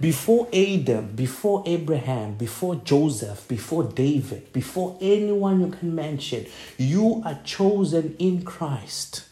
Before 0.00 0.48
Adam, 0.54 1.14
before 1.14 1.62
Abraham, 1.66 2.36
before 2.36 2.76
Joseph, 2.76 3.46
before 3.46 3.84
David, 3.84 4.54
before 4.54 4.96
anyone 5.02 5.60
you 5.60 5.70
can 5.70 5.94
mention, 5.94 6.46
you 6.78 7.22
are 7.26 7.38
chosen 7.44 8.16
in 8.18 8.42
Christ. 8.42 9.24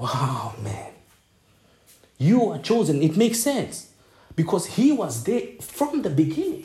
Wow, 0.00 0.54
man. 0.60 0.93
You 2.24 2.50
are 2.52 2.58
chosen. 2.58 3.02
It 3.02 3.18
makes 3.18 3.40
sense 3.40 3.90
because 4.34 4.64
he 4.76 4.92
was 4.92 5.24
there 5.24 5.42
from 5.60 6.00
the 6.00 6.08
beginning. 6.08 6.64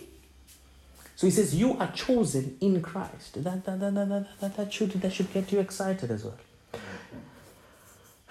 So 1.17 1.27
he 1.27 1.31
says, 1.31 1.53
You 1.53 1.77
are 1.77 1.91
chosen 1.91 2.57
in 2.61 2.81
Christ. 2.81 3.43
That, 3.43 3.65
that, 3.65 3.77
that, 3.81 3.93
that, 3.93 4.27
that, 4.39 4.55
that, 4.55 4.73
should, 4.73 4.91
that 4.93 5.11
should 5.11 5.33
get 5.33 5.51
you 5.51 5.59
excited 5.59 6.11
as 6.11 6.23
well 6.23 6.39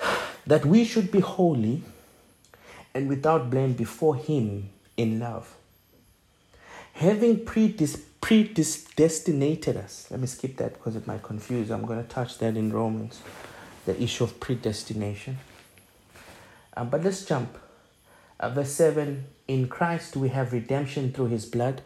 that 0.47 0.65
we 0.65 0.85
should 0.85 1.13
be 1.13 1.21
holy 1.21 1.83
and 2.95 3.11
without 3.11 3.51
blame 3.51 3.75
before 3.75 4.17
Him 4.17 4.71
in 4.97 5.21
love. 5.21 5.55
Having 6.95 7.45
predis- 7.45 8.01
predestinated 8.23 9.77
us, 9.77 10.09
let 10.11 10.19
me 10.19 10.27
skip 10.27 10.57
that 10.57 10.73
because 10.73 10.97
it 10.97 11.07
might 11.07 11.23
confuse. 11.23 11.71
I'm 11.71 11.85
going 11.85 12.03
to 12.03 12.09
touch 12.09 12.39
that 12.39 12.57
in 12.57 12.73
Romans, 12.73 13.21
the 13.85 14.03
issue 14.03 14.25
of 14.25 14.41
predestination. 14.41 15.37
Uh, 16.79 16.85
but 16.85 17.03
let's 17.03 17.25
jump. 17.25 17.59
Uh, 18.39 18.51
verse 18.51 18.71
7 18.71 19.25
In 19.49 19.67
Christ 19.67 20.17
we 20.17 20.29
have 20.29 20.53
redemption 20.53 21.13
through 21.13 21.27
His 21.27 21.45
blood, 21.45 21.83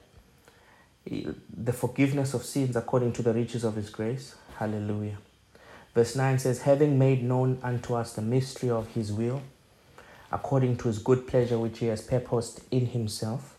the 1.06 1.72
forgiveness 1.72 2.34
of 2.34 2.44
sins 2.44 2.76
according 2.76 3.14
to 3.14 3.22
the 3.22 3.32
riches 3.32 3.64
of 3.64 3.76
His 3.76 3.88
grace. 3.88 4.34
Hallelujah. 4.58 5.16
Verse 5.94 6.14
9 6.14 6.38
says, 6.38 6.62
Having 6.62 6.98
made 6.98 7.22
known 7.22 7.58
unto 7.62 7.94
us 7.94 8.12
the 8.12 8.22
mystery 8.22 8.68
of 8.68 8.88
his 8.88 9.12
will, 9.12 9.42
according 10.30 10.76
to 10.78 10.88
his 10.88 10.98
good 10.98 11.26
pleasure 11.26 11.58
which 11.58 11.80
he 11.80 11.86
has 11.86 12.02
purposed 12.02 12.62
in 12.70 12.86
himself. 12.86 13.56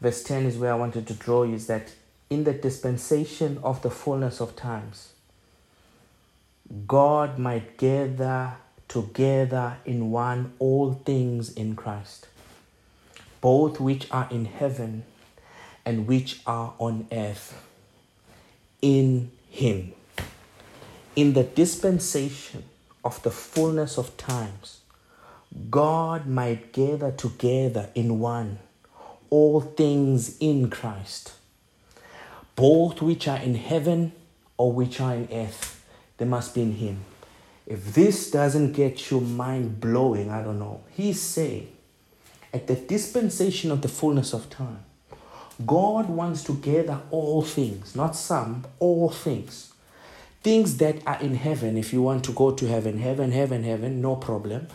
Verse 0.00 0.22
10 0.22 0.44
is 0.44 0.58
where 0.58 0.72
I 0.72 0.76
wanted 0.76 1.06
to 1.06 1.14
draw 1.14 1.44
you: 1.44 1.54
is 1.54 1.66
that 1.66 1.94
in 2.30 2.44
the 2.44 2.52
dispensation 2.52 3.58
of 3.62 3.82
the 3.82 3.90
fullness 3.90 4.40
of 4.40 4.54
times, 4.54 5.12
God 6.86 7.38
might 7.38 7.76
gather 7.76 8.56
together 8.94 9.76
in 9.84 10.12
one 10.12 10.52
all 10.60 10.94
things 11.04 11.52
in 11.52 11.74
Christ, 11.74 12.28
both 13.40 13.80
which 13.80 14.06
are 14.12 14.28
in 14.30 14.44
heaven 14.44 15.02
and 15.84 16.06
which 16.06 16.40
are 16.46 16.74
on 16.78 17.08
earth, 17.10 17.60
in 18.80 19.32
him. 19.50 19.94
In 21.16 21.32
the 21.32 21.42
dispensation 21.42 22.62
of 23.04 23.20
the 23.24 23.32
fullness 23.32 23.98
of 23.98 24.16
times, 24.16 24.82
God 25.70 26.28
might 26.28 26.72
gather 26.72 27.10
together 27.10 27.90
in 27.96 28.20
one 28.20 28.60
all 29.28 29.60
things 29.60 30.38
in 30.38 30.70
Christ, 30.70 31.32
both 32.54 33.02
which 33.02 33.26
are 33.26 33.38
in 33.38 33.56
heaven 33.56 34.12
or 34.56 34.70
which 34.70 35.00
are 35.00 35.16
in 35.16 35.28
earth, 35.32 35.84
they 36.18 36.24
must 36.24 36.54
be 36.54 36.62
in 36.62 36.74
Him. 36.74 36.98
If 37.66 37.94
this 37.94 38.30
doesn't 38.30 38.72
get 38.72 39.10
your 39.10 39.22
mind 39.22 39.80
blowing, 39.80 40.30
I 40.30 40.42
don't 40.42 40.58
know. 40.58 40.82
He's 40.90 41.20
saying, 41.20 41.68
at 42.52 42.66
the 42.66 42.74
dispensation 42.74 43.70
of 43.70 43.80
the 43.80 43.88
fullness 43.88 44.32
of 44.32 44.50
time, 44.50 44.84
God 45.66 46.08
wants 46.08 46.44
to 46.44 46.54
gather 46.54 47.00
all 47.10 47.42
things, 47.42 47.96
not 47.96 48.16
some, 48.16 48.64
all 48.78 49.08
things. 49.08 49.72
Things 50.42 50.76
that 50.76 51.06
are 51.06 51.18
in 51.20 51.36
heaven, 51.36 51.78
if 51.78 51.92
you 51.92 52.02
want 52.02 52.24
to 52.24 52.32
go 52.32 52.50
to 52.50 52.66
heaven, 52.66 52.98
heaven, 52.98 53.32
heaven, 53.32 53.62
heaven, 53.64 54.02
no 54.02 54.16
problem. 54.16 54.66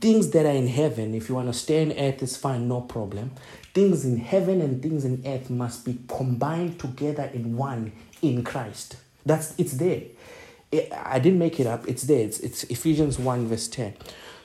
Things 0.00 0.30
that 0.30 0.46
are 0.46 0.56
in 0.56 0.68
heaven, 0.68 1.14
if 1.14 1.28
you 1.28 1.36
want 1.36 1.48
to 1.48 1.52
stay 1.52 1.82
on 1.82 1.92
earth, 1.92 2.22
it's 2.22 2.36
fine, 2.36 2.66
no 2.66 2.80
problem. 2.80 3.30
Things 3.72 4.04
in 4.04 4.16
heaven 4.16 4.60
and 4.60 4.82
things 4.82 5.04
in 5.04 5.22
earth 5.24 5.48
must 5.48 5.84
be 5.84 6.00
combined 6.08 6.80
together 6.80 7.30
in 7.32 7.56
one 7.56 7.92
in 8.20 8.42
Christ. 8.42 8.96
That's 9.24 9.54
it's 9.58 9.74
there. 9.74 10.02
I 10.72 11.18
didn't 11.18 11.38
make 11.38 11.60
it 11.60 11.66
up. 11.66 11.86
It's 11.86 12.04
there. 12.04 12.20
It's, 12.20 12.40
it's 12.40 12.64
Ephesians 12.64 13.18
1, 13.18 13.46
verse 13.46 13.68
10. 13.68 13.94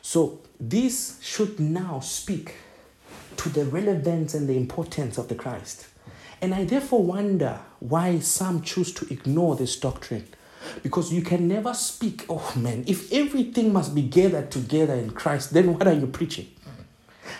So 0.01 0.41
this 0.59 1.19
should 1.21 1.59
now 1.59 1.99
speak 1.99 2.55
to 3.37 3.49
the 3.49 3.65
relevance 3.65 4.33
and 4.33 4.47
the 4.47 4.57
importance 4.57 5.17
of 5.17 5.27
the 5.27 5.35
Christ. 5.35 5.87
And 6.41 6.53
I 6.53 6.65
therefore 6.65 7.03
wonder 7.03 7.59
why 7.79 8.19
some 8.19 8.61
choose 8.61 8.93
to 8.95 9.11
ignore 9.11 9.55
this 9.55 9.75
doctrine. 9.79 10.27
Because 10.83 11.13
you 11.13 11.21
can 11.21 11.47
never 11.47 11.73
speak, 11.73 12.25
oh 12.29 12.53
man, 12.55 12.83
if 12.87 13.11
everything 13.13 13.71
must 13.71 13.95
be 13.95 14.01
gathered 14.01 14.51
together 14.51 14.93
in 14.95 15.11
Christ, 15.11 15.53
then 15.53 15.73
what 15.73 15.87
are 15.87 15.93
you 15.93 16.07
preaching? 16.07 16.47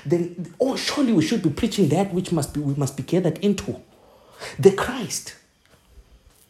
Then 0.06 0.56
oh 0.60 0.76
surely 0.76 1.14
we 1.14 1.26
should 1.26 1.42
be 1.42 1.50
preaching 1.50 1.90
that 1.90 2.14
which 2.14 2.32
must 2.32 2.54
be 2.54 2.60
we 2.60 2.74
must 2.76 2.96
be 2.96 3.04
gathered 3.04 3.38
into. 3.40 3.82
The 4.58 4.72
Christ. 4.72 5.36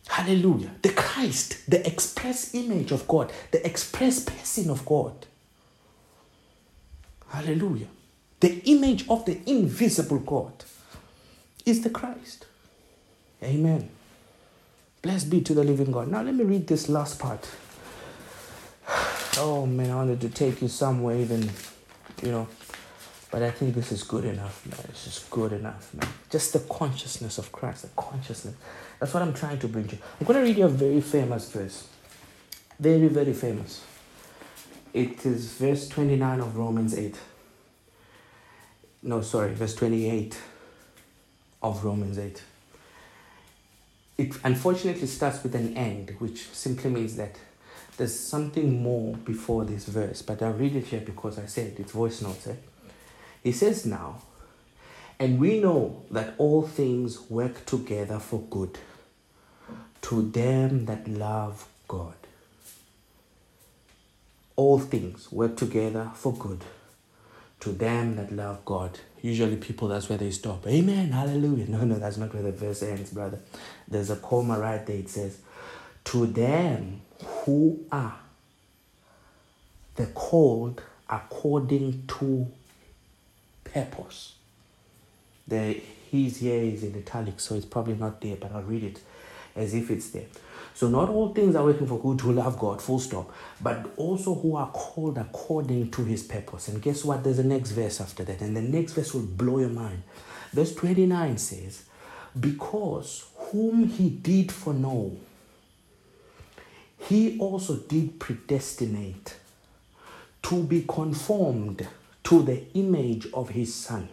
Hallelujah. 0.07 0.71
The 0.81 0.89
Christ, 0.89 1.69
the 1.69 1.85
express 1.85 2.55
image 2.55 2.91
of 2.91 3.07
God, 3.07 3.31
the 3.51 3.65
express 3.65 4.23
person 4.23 4.69
of 4.69 4.85
God. 4.85 5.25
Hallelujah. 7.29 7.87
The 8.39 8.61
image 8.65 9.07
of 9.09 9.25
the 9.25 9.39
invisible 9.45 10.19
God 10.19 10.53
is 11.65 11.81
the 11.81 11.89
Christ. 11.89 12.45
Amen. 13.43 13.89
Blessed 15.01 15.29
be 15.29 15.41
to 15.41 15.53
the 15.53 15.63
living 15.63 15.91
God. 15.91 16.07
Now 16.07 16.21
let 16.21 16.33
me 16.33 16.43
read 16.43 16.67
this 16.67 16.89
last 16.89 17.19
part. 17.19 17.49
Oh 19.39 19.67
man, 19.67 19.91
I 19.91 19.95
wanted 19.97 20.19
to 20.21 20.29
take 20.29 20.63
you 20.63 20.67
somewhere 20.67 21.15
even, 21.15 21.47
you 22.23 22.31
know, 22.31 22.47
but 23.29 23.43
I 23.43 23.51
think 23.51 23.75
this 23.75 23.91
is 23.91 24.01
good 24.01 24.25
enough, 24.25 24.65
man. 24.65 24.79
It's 24.89 25.03
just 25.03 25.29
good 25.29 25.53
enough, 25.53 25.93
man. 25.93 26.09
Just 26.31 26.53
the 26.53 26.59
consciousness 26.61 27.37
of 27.37 27.51
Christ, 27.51 27.83
the 27.83 27.89
consciousness. 27.89 28.55
That's 28.99 29.13
what 29.13 29.23
I'm 29.23 29.33
trying 29.33 29.59
to 29.59 29.67
bring 29.67 29.87
to 29.87 29.95
you. 29.95 30.01
I'm 30.19 30.25
going 30.25 30.39
to 30.39 30.45
read 30.45 30.57
you 30.57 30.65
a 30.65 30.69
very 30.69 31.01
famous 31.01 31.51
verse. 31.51 31.87
Very, 32.79 33.07
very 33.07 33.33
famous. 33.33 33.83
It 34.93 35.25
is 35.25 35.53
verse 35.53 35.87
29 35.89 36.39
of 36.39 36.55
Romans 36.55 36.97
8. 36.97 37.15
No, 39.03 39.21
sorry, 39.21 39.53
verse 39.53 39.75
28 39.75 40.39
of 41.61 41.83
Romans 41.83 42.17
8. 42.17 42.43
It 44.17 44.35
unfortunately 44.43 45.07
starts 45.07 45.43
with 45.43 45.53
an 45.53 45.77
end, 45.77 46.15
which 46.17 46.49
simply 46.49 46.89
means 46.89 47.15
that 47.17 47.35
there's 47.97 48.17
something 48.17 48.81
more 48.81 49.15
before 49.15 49.65
this 49.65 49.85
verse, 49.85 50.21
but 50.21 50.41
I'll 50.41 50.53
read 50.53 50.75
it 50.75 50.85
here 50.85 51.01
because 51.01 51.37
I 51.37 51.45
said 51.45 51.75
it's 51.77 51.91
voice 51.91 52.21
notes. 52.21 52.47
Eh? 52.47 52.55
He 53.43 53.51
says 53.51 53.85
now, 53.85 54.21
and 55.19 55.39
we 55.39 55.59
know 55.59 56.03
that 56.11 56.35
all 56.37 56.63
things 56.63 57.29
work 57.29 57.65
together 57.65 58.19
for 58.19 58.41
good 58.41 58.77
to 60.03 60.21
them 60.21 60.85
that 60.85 61.07
love 61.07 61.67
God. 61.87 62.13
All 64.55 64.79
things 64.79 65.31
work 65.31 65.55
together 65.55 66.11
for 66.15 66.33
good 66.33 66.63
to 67.59 67.71
them 67.71 68.15
that 68.15 68.31
love 68.31 68.63
God. 68.65 68.99
Usually, 69.21 69.55
people, 69.55 69.87
that's 69.87 70.09
where 70.09 70.17
they 70.17 70.31
stop. 70.31 70.65
Amen, 70.67 71.11
hallelujah. 71.11 71.65
No, 71.69 71.83
no, 71.83 71.95
that's 71.95 72.17
not 72.17 72.33
where 72.33 72.43
the 72.43 72.51
verse 72.51 72.83
ends, 72.83 73.11
brother. 73.11 73.39
There's 73.87 74.09
a 74.09 74.15
comma 74.15 74.59
right 74.59 74.85
there. 74.85 74.97
It 74.97 75.09
says, 75.09 75.39
To 76.05 76.25
them 76.27 77.01
who 77.23 77.83
are 77.91 78.19
the 79.95 80.05
called 80.07 80.81
according 81.09 82.03
to 82.07 82.47
purpose. 83.63 84.35
The 85.47 85.81
he's 86.11 86.37
here 86.37 86.61
is 86.61 86.83
in 86.83 86.95
italics, 86.95 87.43
so 87.43 87.55
it's 87.55 87.65
probably 87.65 87.95
not 87.95 88.21
there, 88.21 88.35
but 88.35 88.51
I'll 88.53 88.63
read 88.63 88.83
it 88.83 88.99
as 89.57 89.73
if 89.73 89.91
it's 89.91 90.09
there. 90.11 90.25
So 90.73 90.87
not 90.87 91.09
all 91.09 91.33
things 91.33 91.55
are 91.55 91.63
working 91.63 91.87
for 91.87 91.99
good 91.99 92.21
who 92.21 92.33
love 92.33 92.59
God, 92.59 92.79
full 92.81 92.99
stop, 92.99 93.31
but 93.59 93.93
also 93.97 94.35
who 94.35 94.55
are 94.55 94.69
called 94.69 95.17
according 95.17 95.89
to 95.91 96.03
his 96.03 96.21
purpose. 96.21 96.67
And 96.67 96.79
guess 96.81 97.03
what? 97.03 97.23
There's 97.23 97.39
a 97.39 97.43
next 97.43 97.71
verse 97.71 97.99
after 97.99 98.23
that, 98.25 98.41
and 98.41 98.55
the 98.55 98.61
next 98.61 98.93
verse 98.93 99.11
will 99.13 99.23
blow 99.23 99.57
your 99.59 99.69
mind. 99.69 100.03
Verse 100.53 100.75
29 100.75 101.37
says, 101.39 101.83
Because 102.39 103.25
whom 103.35 103.87
he 103.87 104.09
did 104.09 104.51
foreknow, 104.51 105.17
he 106.99 107.39
also 107.39 107.77
did 107.77 108.19
predestinate 108.19 109.35
to 110.43 110.63
be 110.63 110.85
conformed 110.87 111.87
to 112.25 112.43
the 112.43 112.63
image 112.73 113.27
of 113.33 113.49
his 113.49 113.73
son, 113.73 114.09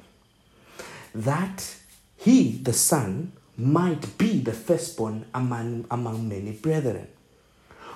that 1.15 1.77
he, 2.17 2.53
the 2.53 2.73
son, 2.73 3.33
might 3.57 4.19
be 4.19 4.41
the 4.41 4.53
firstborn 4.53 5.27
among, 5.35 5.87
among 5.91 6.29
many 6.29 6.53
brethren. 6.53 7.09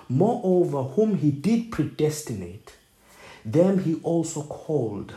Moreover, 0.09 0.83
whom 0.83 1.17
he 1.17 1.31
did 1.31 1.71
predestinate, 1.71 2.75
them 3.45 3.83
he 3.85 4.01
also 4.03 4.43
called, 4.43 5.15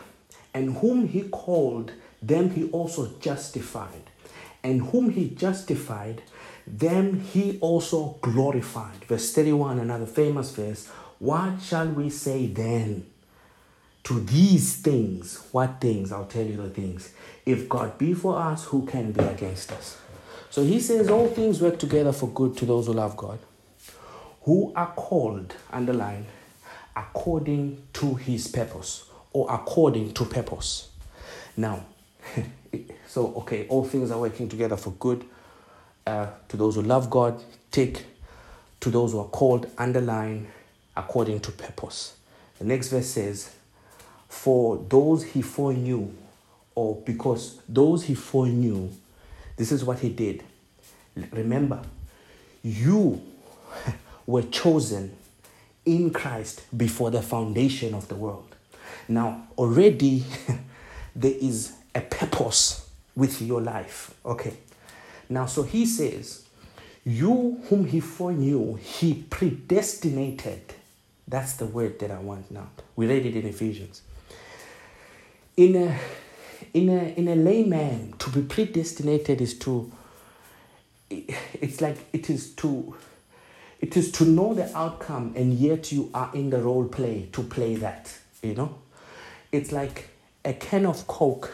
and 0.54 0.78
whom 0.78 1.08
he 1.08 1.24
called, 1.24 1.92
them 2.22 2.52
he 2.52 2.70
also 2.72 3.14
justified, 3.20 4.10
and 4.64 4.90
whom 4.90 5.12
he 5.12 5.30
justified, 5.30 6.22
them 6.68 7.20
he 7.20 7.58
also 7.60 8.18
glorified. 8.22 9.06
Verse 9.06 9.34
31, 9.34 9.80
another 9.80 10.06
famous 10.06 10.52
verse. 10.52 10.88
What 11.20 11.62
shall 11.62 11.88
we 11.88 12.10
say 12.10 12.48
then? 12.48 13.06
to 14.04 14.20
these 14.22 14.78
things. 14.78 15.48
What 15.52 15.80
things? 15.80 16.12
I'll 16.12 16.26
tell 16.26 16.46
you 16.46 16.58
the 16.58 16.70
things. 16.70 17.14
If 17.46 17.70
God 17.70 17.98
be 17.98 18.14
for 18.14 18.40
us, 18.40 18.66
who 18.66 18.86
can 18.86 19.12
be 19.12 19.24
against 19.24 19.72
us? 19.72 19.98
So 20.52 20.66
he 20.66 20.82
says, 20.82 21.10
All 21.10 21.28
things 21.28 21.62
work 21.62 21.80
together 21.80 22.12
for 22.12 22.28
good 22.28 22.58
to 22.58 22.66
those 22.66 22.88
who 22.88 22.94
love 22.94 23.16
God, 23.16 23.40
who 24.44 24.74
are 24.76 24.92
called, 24.92 25.56
underline, 25.72 26.26
according 26.96 27.82
to 27.94 28.16
his 28.16 28.50
purpose 28.50 29.06
or 29.32 29.50
according 29.50 30.14
to 30.14 30.26
purpose. 30.26 30.90
Now, 31.56 31.86
so 33.08 33.34
okay, 33.38 33.66
all 33.70 33.86
things 33.86 34.12
are 34.12 34.20
working 34.20 34.50
together 34.50 34.76
for 34.76 34.92
good 34.92 35.24
uh, 36.06 36.28
to 36.50 36.58
those 36.58 36.76
who 36.76 36.82
love 36.82 37.10
God, 37.10 37.42
take 37.72 38.06
to 38.82 38.90
those 38.90 39.14
who 39.14 39.20
are 39.20 39.30
called, 39.30 39.72
underline, 39.78 40.48
according 40.98 41.40
to 41.42 41.52
purpose. 41.54 42.18
The 42.60 42.66
next 42.66 42.90
verse 42.90 43.08
says, 43.08 43.56
for 44.28 44.84
those 44.90 45.24
he 45.24 45.42
foreknew, 45.42 46.12
or 46.76 47.02
because 47.06 47.62
those 47.70 48.04
he 48.04 48.16
foreknew, 48.16 48.90
this 49.62 49.72
is 49.72 49.86
what 49.86 50.00
he 50.00 50.10
did. 50.10 50.44
Remember, 51.32 51.84
you 52.64 53.22
were 54.26 54.42
chosen 54.42 55.16
in 55.86 56.10
Christ 56.10 56.64
before 56.76 57.12
the 57.12 57.22
foundation 57.22 57.94
of 57.94 58.08
the 58.08 58.16
world. 58.16 58.56
Now, 59.08 59.48
already 59.60 60.26
there 61.16 61.36
is 61.40 61.74
a 61.94 62.02
purpose 62.02 62.90
with 63.16 63.40
your 63.40 63.62
life. 63.62 64.16
Okay. 64.26 64.56
Now, 65.30 65.46
so 65.46 65.62
he 65.62 65.86
says, 65.86 66.44
You 67.04 67.62
whom 67.70 67.86
he 67.86 68.00
foreknew, 68.00 68.78
he 68.78 69.14
predestinated. 69.30 70.74
That's 71.28 71.54
the 71.54 71.68
word 71.68 72.00
that 72.00 72.10
I 72.10 72.18
want 72.18 72.50
now. 72.50 72.70
We 72.96 73.06
read 73.06 73.28
it 73.28 73.36
in 73.36 73.46
Ephesians 73.46 74.02
in 75.56 75.76
a 75.76 76.00
in 76.74 76.90
a 76.90 77.14
in 77.16 77.28
a 77.28 77.36
layman 77.36 78.14
to 78.20 78.30
be 78.30 78.42
predestinated 78.42 79.42
is 79.42 79.58
to 79.60 79.92
it's 81.10 81.82
like 81.82 81.98
it 82.14 82.30
is 82.30 82.52
to 82.56 82.96
it 83.80 83.98
is 83.98 84.12
to 84.12 84.26
know 84.26 84.54
the 84.54 84.76
outcome 84.78 85.34
and 85.36 85.54
yet 85.54 85.92
you 85.92 86.10
are 86.14 86.32
in 86.34 86.50
the 86.50 86.60
role 86.60 86.86
play 86.86 87.28
to 87.32 87.44
play 87.44 87.76
that 87.76 88.18
you 88.42 88.54
know 88.54 88.76
it's 89.52 89.72
like 89.72 90.10
a 90.46 90.54
can 90.54 90.86
of 90.86 91.06
coke 91.08 91.52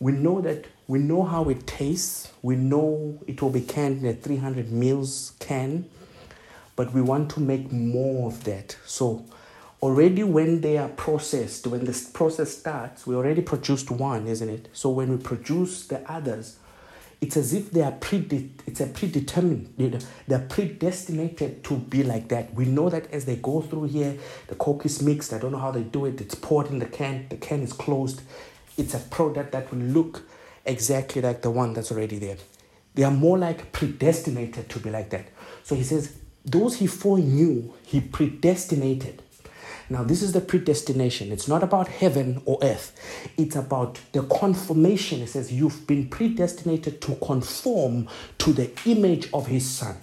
we 0.00 0.12
know 0.12 0.40
that 0.40 0.66
we 0.86 0.98
know 0.98 1.22
how 1.22 1.48
it 1.48 1.66
tastes. 1.66 2.30
We 2.42 2.56
know 2.56 3.18
it 3.26 3.40
will 3.40 3.50
be 3.50 3.62
canned 3.62 4.02
in 4.02 4.06
a 4.06 4.12
300 4.12 4.70
mils 4.70 5.32
can, 5.38 5.88
but 6.76 6.92
we 6.92 7.00
want 7.00 7.30
to 7.32 7.40
make 7.40 7.72
more 7.72 8.28
of 8.28 8.44
that. 8.44 8.76
So 8.84 9.24
already 9.84 10.22
when 10.22 10.62
they 10.62 10.78
are 10.78 10.88
processed, 10.88 11.66
when 11.66 11.84
this 11.84 12.08
process 12.08 12.56
starts, 12.56 13.06
we 13.06 13.14
already 13.14 13.42
produced 13.42 13.90
one, 13.90 14.26
isn't 14.26 14.48
it? 14.48 14.68
So 14.72 14.88
when 14.88 15.10
we 15.10 15.18
produce 15.18 15.86
the 15.86 16.00
others, 16.10 16.56
it's 17.20 17.36
as 17.36 17.52
if 17.52 17.70
they 17.70 17.82
are 17.82 17.92
prede- 17.92 18.62
it's 18.66 18.80
a 18.80 18.86
predetermined 18.86 19.74
you 19.76 19.90
know, 19.90 19.98
they're 20.26 20.38
predestinated 20.48 21.62
to 21.64 21.76
be 21.76 22.02
like 22.02 22.28
that. 22.28 22.54
We 22.54 22.64
know 22.64 22.88
that 22.88 23.12
as 23.12 23.26
they 23.26 23.36
go 23.36 23.60
through 23.60 23.84
here 23.84 24.16
the 24.46 24.54
coke 24.54 24.86
is 24.86 25.00
mixed 25.02 25.32
i 25.32 25.38
don't 25.38 25.52
know 25.52 25.58
how 25.58 25.70
they 25.70 25.82
do 25.82 26.06
it 26.06 26.20
it's 26.20 26.34
poured 26.34 26.68
in 26.68 26.78
the 26.80 26.86
can 26.86 27.26
the 27.28 27.36
can 27.36 27.62
is 27.62 27.72
closed. 27.72 28.22
It's 28.78 28.94
a 28.94 28.98
product 28.98 29.52
that 29.52 29.70
will 29.70 29.80
look 29.80 30.22
exactly 30.64 31.20
like 31.20 31.42
the 31.42 31.50
one 31.50 31.74
that's 31.74 31.92
already 31.92 32.18
there. 32.18 32.38
They 32.94 33.04
are 33.04 33.10
more 33.10 33.38
like 33.38 33.72
predestinated 33.72 34.68
to 34.70 34.78
be 34.78 34.90
like 34.90 35.10
that. 35.10 35.26
So 35.62 35.74
he 35.74 35.82
says 35.82 36.16
those 36.44 36.76
he 36.76 36.86
foreknew 36.86 37.72
he 37.84 38.00
predestinated 38.00 39.22
now, 39.90 40.02
this 40.02 40.22
is 40.22 40.32
the 40.32 40.40
predestination. 40.40 41.30
It's 41.30 41.48
not 41.48 41.62
about 41.62 41.88
heaven 41.88 42.40
or 42.46 42.58
earth, 42.62 42.92
it's 43.36 43.56
about 43.56 44.00
the 44.12 44.22
conformation. 44.22 45.20
It 45.20 45.28
says, 45.28 45.52
You've 45.52 45.86
been 45.86 46.08
predestinated 46.08 47.00
to 47.02 47.14
conform 47.16 48.08
to 48.38 48.52
the 48.52 48.70
image 48.86 49.28
of 49.32 49.46
his 49.46 49.68
son 49.68 49.96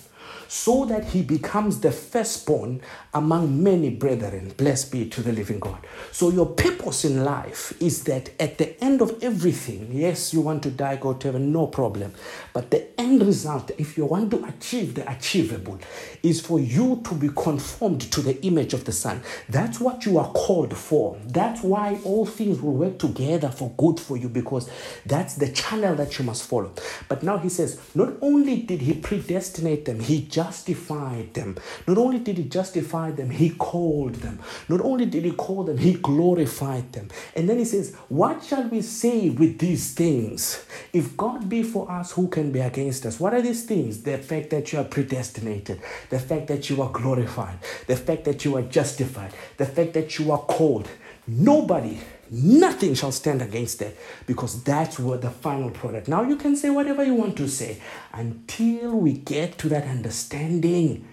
so 0.52 0.84
that 0.84 1.06
he 1.06 1.22
becomes 1.22 1.80
the 1.80 1.90
firstborn 1.90 2.82
among 3.14 3.64
many 3.64 3.90
brethren. 3.90 4.54
Blessed 4.58 4.92
be 4.92 5.08
to 5.08 5.22
the 5.22 5.32
living 5.32 5.62
God. 5.62 5.78
So, 6.12 6.30
your 6.30 6.46
purpose 6.46 7.06
in 7.06 7.24
life 7.24 7.74
is 7.82 8.04
that 8.04 8.32
at 8.38 8.58
the 8.58 8.78
end 8.84 9.02
of 9.02 9.18
everything, 9.24 9.88
yes, 9.94 10.34
you 10.34 10.42
want 10.42 10.62
to 10.64 10.70
die, 10.70 10.98
go 10.98 11.14
to 11.14 11.28
heaven, 11.30 11.54
no 11.54 11.68
problem. 11.68 12.14
But 12.52 12.70
the 12.70 13.00
end 13.00 13.26
result, 13.26 13.72
if 13.78 13.98
you 13.98 14.06
want 14.06 14.30
to 14.32 14.44
achieve 14.44 14.96
the 14.96 15.10
achievable, 15.10 15.80
is 16.22 16.42
for 16.42 16.60
you 16.60 17.02
to 17.06 17.16
be 17.16 17.30
conformed 17.30 18.02
to 18.12 18.22
the 18.22 18.46
image 18.46 18.74
of 18.74 18.84
the 18.84 18.92
Son. 18.92 19.22
That's 19.48 19.80
what 19.80 20.06
you 20.06 20.18
are 20.18 20.34
called 20.34 20.76
for. 20.76 21.18
That's 21.28 21.62
why 21.62 21.98
all 22.04 22.26
things 22.26 22.62
will 22.62 22.74
work 22.74 23.00
together 23.00 23.48
for 23.48 23.72
good 23.78 24.02
for 24.02 24.18
you 24.18 24.28
because 24.28 24.70
that's 25.06 25.36
the 25.36 25.48
channel 25.48 25.96
that 25.96 26.20
you 26.20 26.26
must 26.26 26.44
follow. 26.44 26.74
But 27.08 27.24
now 27.24 27.38
he 27.38 27.48
says, 27.48 27.80
not 27.96 28.16
only 28.22 28.64
did 28.64 28.82
he 28.82 28.96
predestinate 28.96 29.86
them, 29.86 30.02
he 30.02 30.24
just 30.24 30.41
justified 30.42 31.34
them. 31.34 31.56
Not 31.88 31.98
only 31.98 32.20
did 32.20 32.38
he 32.38 32.46
justify 32.46 33.12
them, 33.12 33.30
he 33.30 33.52
called 33.52 34.16
them. 34.16 34.40
Not 34.70 34.82
only 34.82 35.06
did 35.06 35.24
he 35.24 35.32
call 35.32 35.64
them, 35.64 35.78
he 35.78 35.94
glorified 35.94 36.92
them. 36.94 37.10
And 37.36 37.48
then 37.48 37.58
he 37.60 37.66
says, 37.66 37.96
What 38.10 38.44
shall 38.44 38.68
we 38.68 38.82
say 38.82 39.30
with 39.30 39.60
these 39.60 39.94
things? 39.94 40.66
If 40.94 41.16
God 41.16 41.48
be 41.48 41.62
for 41.64 41.90
us, 41.92 42.14
who 42.14 42.28
can 42.28 42.52
be 42.52 42.60
against 42.60 43.06
us? 43.06 43.20
What 43.20 43.34
are 43.34 43.42
these 43.42 43.66
things? 43.66 44.02
The 44.02 44.18
fact 44.18 44.50
that 44.50 44.72
you 44.72 44.80
are 44.80 44.90
predestinated, 44.96 45.80
the 46.10 46.20
fact 46.20 46.48
that 46.48 46.70
you 46.70 46.82
are 46.82 46.92
glorified, 46.92 47.58
the 47.86 47.96
fact 47.96 48.26
that 48.26 48.44
you 48.44 48.58
are 48.58 48.64
justified, 48.64 49.34
the 49.58 49.66
fact 49.66 49.94
that 49.94 50.18
you 50.18 50.32
are 50.32 50.40
called. 50.58 50.90
Nobody 51.28 52.00
Nothing 52.34 52.94
shall 52.94 53.12
stand 53.12 53.42
against 53.42 53.80
that 53.80 53.94
because 54.26 54.64
that's 54.64 54.98
what 54.98 55.22
the 55.22 55.30
final 55.30 55.70
product. 55.70 56.08
Now 56.08 56.24
you 56.24 56.38
can 56.38 56.56
say 56.56 56.70
whatever 56.70 57.04
you 57.04 57.14
want 57.14 57.36
to 57.38 57.50
say 57.50 57.82
until 58.14 58.96
we 58.96 59.12
get 59.12 59.58
to 59.58 59.70
that 59.70 59.84
understanding. 59.84 61.06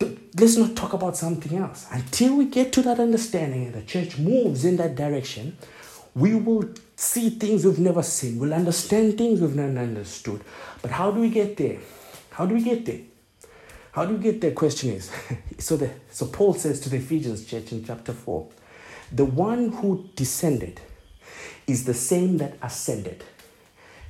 Let's 0.00 0.56
not 0.56 0.74
talk 0.74 0.94
about 0.94 1.18
something 1.18 1.58
else. 1.58 1.86
Until 1.90 2.36
we 2.36 2.46
get 2.46 2.72
to 2.74 2.82
that 2.82 2.98
understanding 2.98 3.66
and 3.66 3.74
the 3.74 3.82
church 3.82 4.16
moves 4.16 4.64
in 4.64 4.78
that 4.78 4.96
direction, 4.96 5.58
we 6.14 6.34
will 6.34 6.70
see 6.96 7.28
things 7.28 7.66
we've 7.66 7.78
never 7.78 8.02
seen. 8.02 8.38
We'll 8.38 8.54
understand 8.54 9.18
things 9.18 9.38
we've 9.38 9.54
never 9.54 9.78
understood. 9.78 10.42
But 10.80 10.92
how 10.92 11.10
do 11.10 11.20
we 11.20 11.28
get 11.28 11.58
there? 11.58 11.78
How 12.30 12.46
do 12.46 12.54
we 12.54 12.62
get 12.62 12.86
there? 12.86 13.00
How 13.92 14.06
do 14.06 14.14
we 14.14 14.22
get 14.22 14.40
there? 14.40 14.52
Question 14.52 14.92
is 14.92 15.10
so 15.58 15.76
the 15.76 15.90
so 16.10 16.24
Paul 16.26 16.54
says 16.54 16.80
to 16.80 16.88
the 16.88 16.96
Ephesians 16.96 17.44
church 17.44 17.72
in 17.72 17.84
chapter 17.84 18.14
4 18.14 18.48
the 19.12 19.24
one 19.24 19.72
who 19.72 20.08
descended 20.16 20.80
is 21.66 21.84
the 21.84 21.94
same 21.94 22.38
that 22.38 22.56
ascended. 22.62 23.24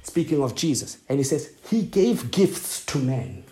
Speaking 0.03 0.43
of 0.43 0.55
Jesus, 0.55 0.99
and 1.09 1.19
he 1.19 1.25
says, 1.25 1.53
He 1.69 1.83
gave 1.83 2.31
gifts 2.31 2.85
to 2.87 2.99
men. 2.99 3.45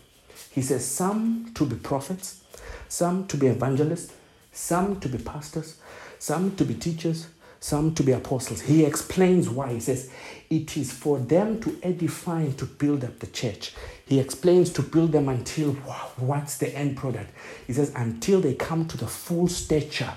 He 0.51 0.63
says, 0.63 0.85
Some 0.87 1.53
to 1.55 1.67
be 1.67 1.77
prophets, 1.77 2.43
some 2.89 3.27
to 3.29 3.37
be 3.37 3.49
evangelists, 3.49 4.15
some 4.53 4.99
to 5.01 5.09
be 5.09 5.19
pastors, 5.19 5.77
some 6.19 6.57
to 6.57 6.65
be 6.65 6.75
teachers, 6.75 7.27
some 7.61 7.95
to 7.95 8.03
be 8.03 8.13
apostles. 8.13 8.63
He 8.63 8.85
explains 8.85 9.49
why. 9.49 9.75
He 9.75 9.81
says, 9.81 10.11
It 10.49 10.77
is 10.77 10.93
for 10.93 11.19
them 11.19 11.61
to 11.61 11.79
edify 11.83 12.41
and 12.41 12.59
to 12.59 12.65
build 12.65 13.05
up 13.05 13.19
the 13.19 13.27
church. 13.27 13.75
He 14.07 14.21
explains 14.21 14.71
to 14.75 14.83
build 14.83 15.13
them 15.13 15.29
until 15.29 15.73
what's 16.17 16.59
the 16.59 16.75
end 16.75 16.97
product? 16.97 17.31
He 17.67 17.73
says, 17.73 17.93
Until 17.95 18.41
they 18.41 18.55
come 18.55 18.87
to 18.89 18.97
the 18.97 19.07
full 19.07 19.49
stature 19.49 20.15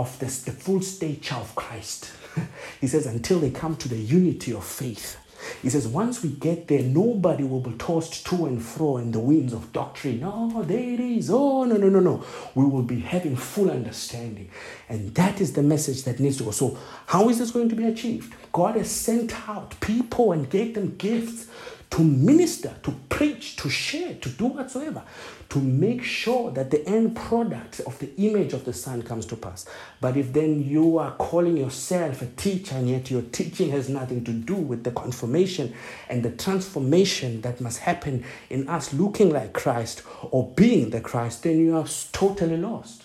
of 0.00 0.18
the 0.18 0.28
full 0.28 0.80
stature 0.80 1.34
of 1.34 1.54
Christ. 1.54 2.12
he 2.80 2.86
says, 2.86 3.06
until 3.06 3.38
they 3.38 3.50
come 3.50 3.76
to 3.76 3.88
the 3.88 3.96
unity 3.96 4.52
of 4.52 4.64
faith. 4.64 5.18
He 5.62 5.70
says, 5.70 5.88
once 5.88 6.22
we 6.22 6.30
get 6.30 6.68
there, 6.68 6.82
nobody 6.82 7.44
will 7.44 7.60
be 7.60 7.72
tossed 7.72 8.26
to 8.26 8.46
and 8.46 8.62
fro 8.62 8.98
in 8.98 9.12
the 9.12 9.18
winds 9.18 9.52
of 9.52 9.72
doctrine. 9.72 10.22
Oh, 10.24 10.62
there 10.62 10.78
it 10.78 11.00
is. 11.00 11.30
Oh, 11.30 11.64
no, 11.64 11.76
no, 11.76 11.88
no, 11.88 12.00
no. 12.00 12.24
We 12.54 12.64
will 12.64 12.82
be 12.82 13.00
having 13.00 13.36
full 13.36 13.70
understanding. 13.70 14.50
And 14.88 15.14
that 15.14 15.40
is 15.40 15.54
the 15.54 15.62
message 15.62 16.04
that 16.04 16.20
needs 16.20 16.38
to 16.38 16.44
go. 16.44 16.50
So, 16.50 16.78
how 17.06 17.28
is 17.30 17.38
this 17.38 17.50
going 17.50 17.70
to 17.70 17.76
be 17.76 17.86
achieved? 17.86 18.34
God 18.52 18.76
has 18.76 18.90
sent 18.90 19.48
out 19.48 19.80
people 19.80 20.32
and 20.32 20.48
gave 20.48 20.74
them 20.74 20.96
gifts 20.96 21.46
to 21.90 22.04
minister, 22.04 22.74
to 22.84 22.92
preach, 23.08 23.56
to 23.56 23.68
share, 23.68 24.14
to 24.14 24.28
do 24.28 24.46
whatsoever, 24.46 25.02
to 25.48 25.58
make 25.58 26.04
sure 26.04 26.52
that 26.52 26.70
the 26.70 26.86
end 26.86 27.16
product 27.16 27.80
of 27.80 27.98
the 27.98 28.14
image 28.16 28.52
of 28.52 28.64
the 28.64 28.72
Son 28.72 29.02
comes 29.02 29.26
to 29.26 29.36
pass. 29.36 29.66
But 30.00 30.16
if 30.16 30.32
then 30.32 30.62
you 30.62 30.98
are 30.98 31.10
calling 31.12 31.56
yourself 31.56 32.22
a 32.22 32.26
teacher 32.26 32.76
and 32.76 32.88
yet 32.88 33.10
your 33.10 33.22
teaching 33.22 33.70
has 33.70 33.88
nothing 33.88 34.24
to 34.24 34.32
do 34.32 34.54
with 34.54 34.84
the 34.84 34.92
confirmation 34.92 35.74
and 36.08 36.22
the 36.22 36.30
transformation 36.30 37.40
that 37.40 37.60
must 37.60 37.80
happen 37.80 38.24
in 38.48 38.68
us 38.68 38.94
looking 38.94 39.30
like 39.30 39.52
Christ 39.52 40.02
or 40.30 40.52
being 40.54 40.90
the 40.90 41.00
Christ, 41.00 41.42
then 41.42 41.58
you 41.58 41.76
are 41.76 41.86
totally 42.12 42.56
lost. 42.56 43.04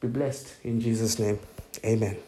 Be 0.00 0.08
blessed 0.08 0.52
in 0.62 0.80
Jesus' 0.80 1.18
name. 1.18 1.38
Amen. 1.84 2.18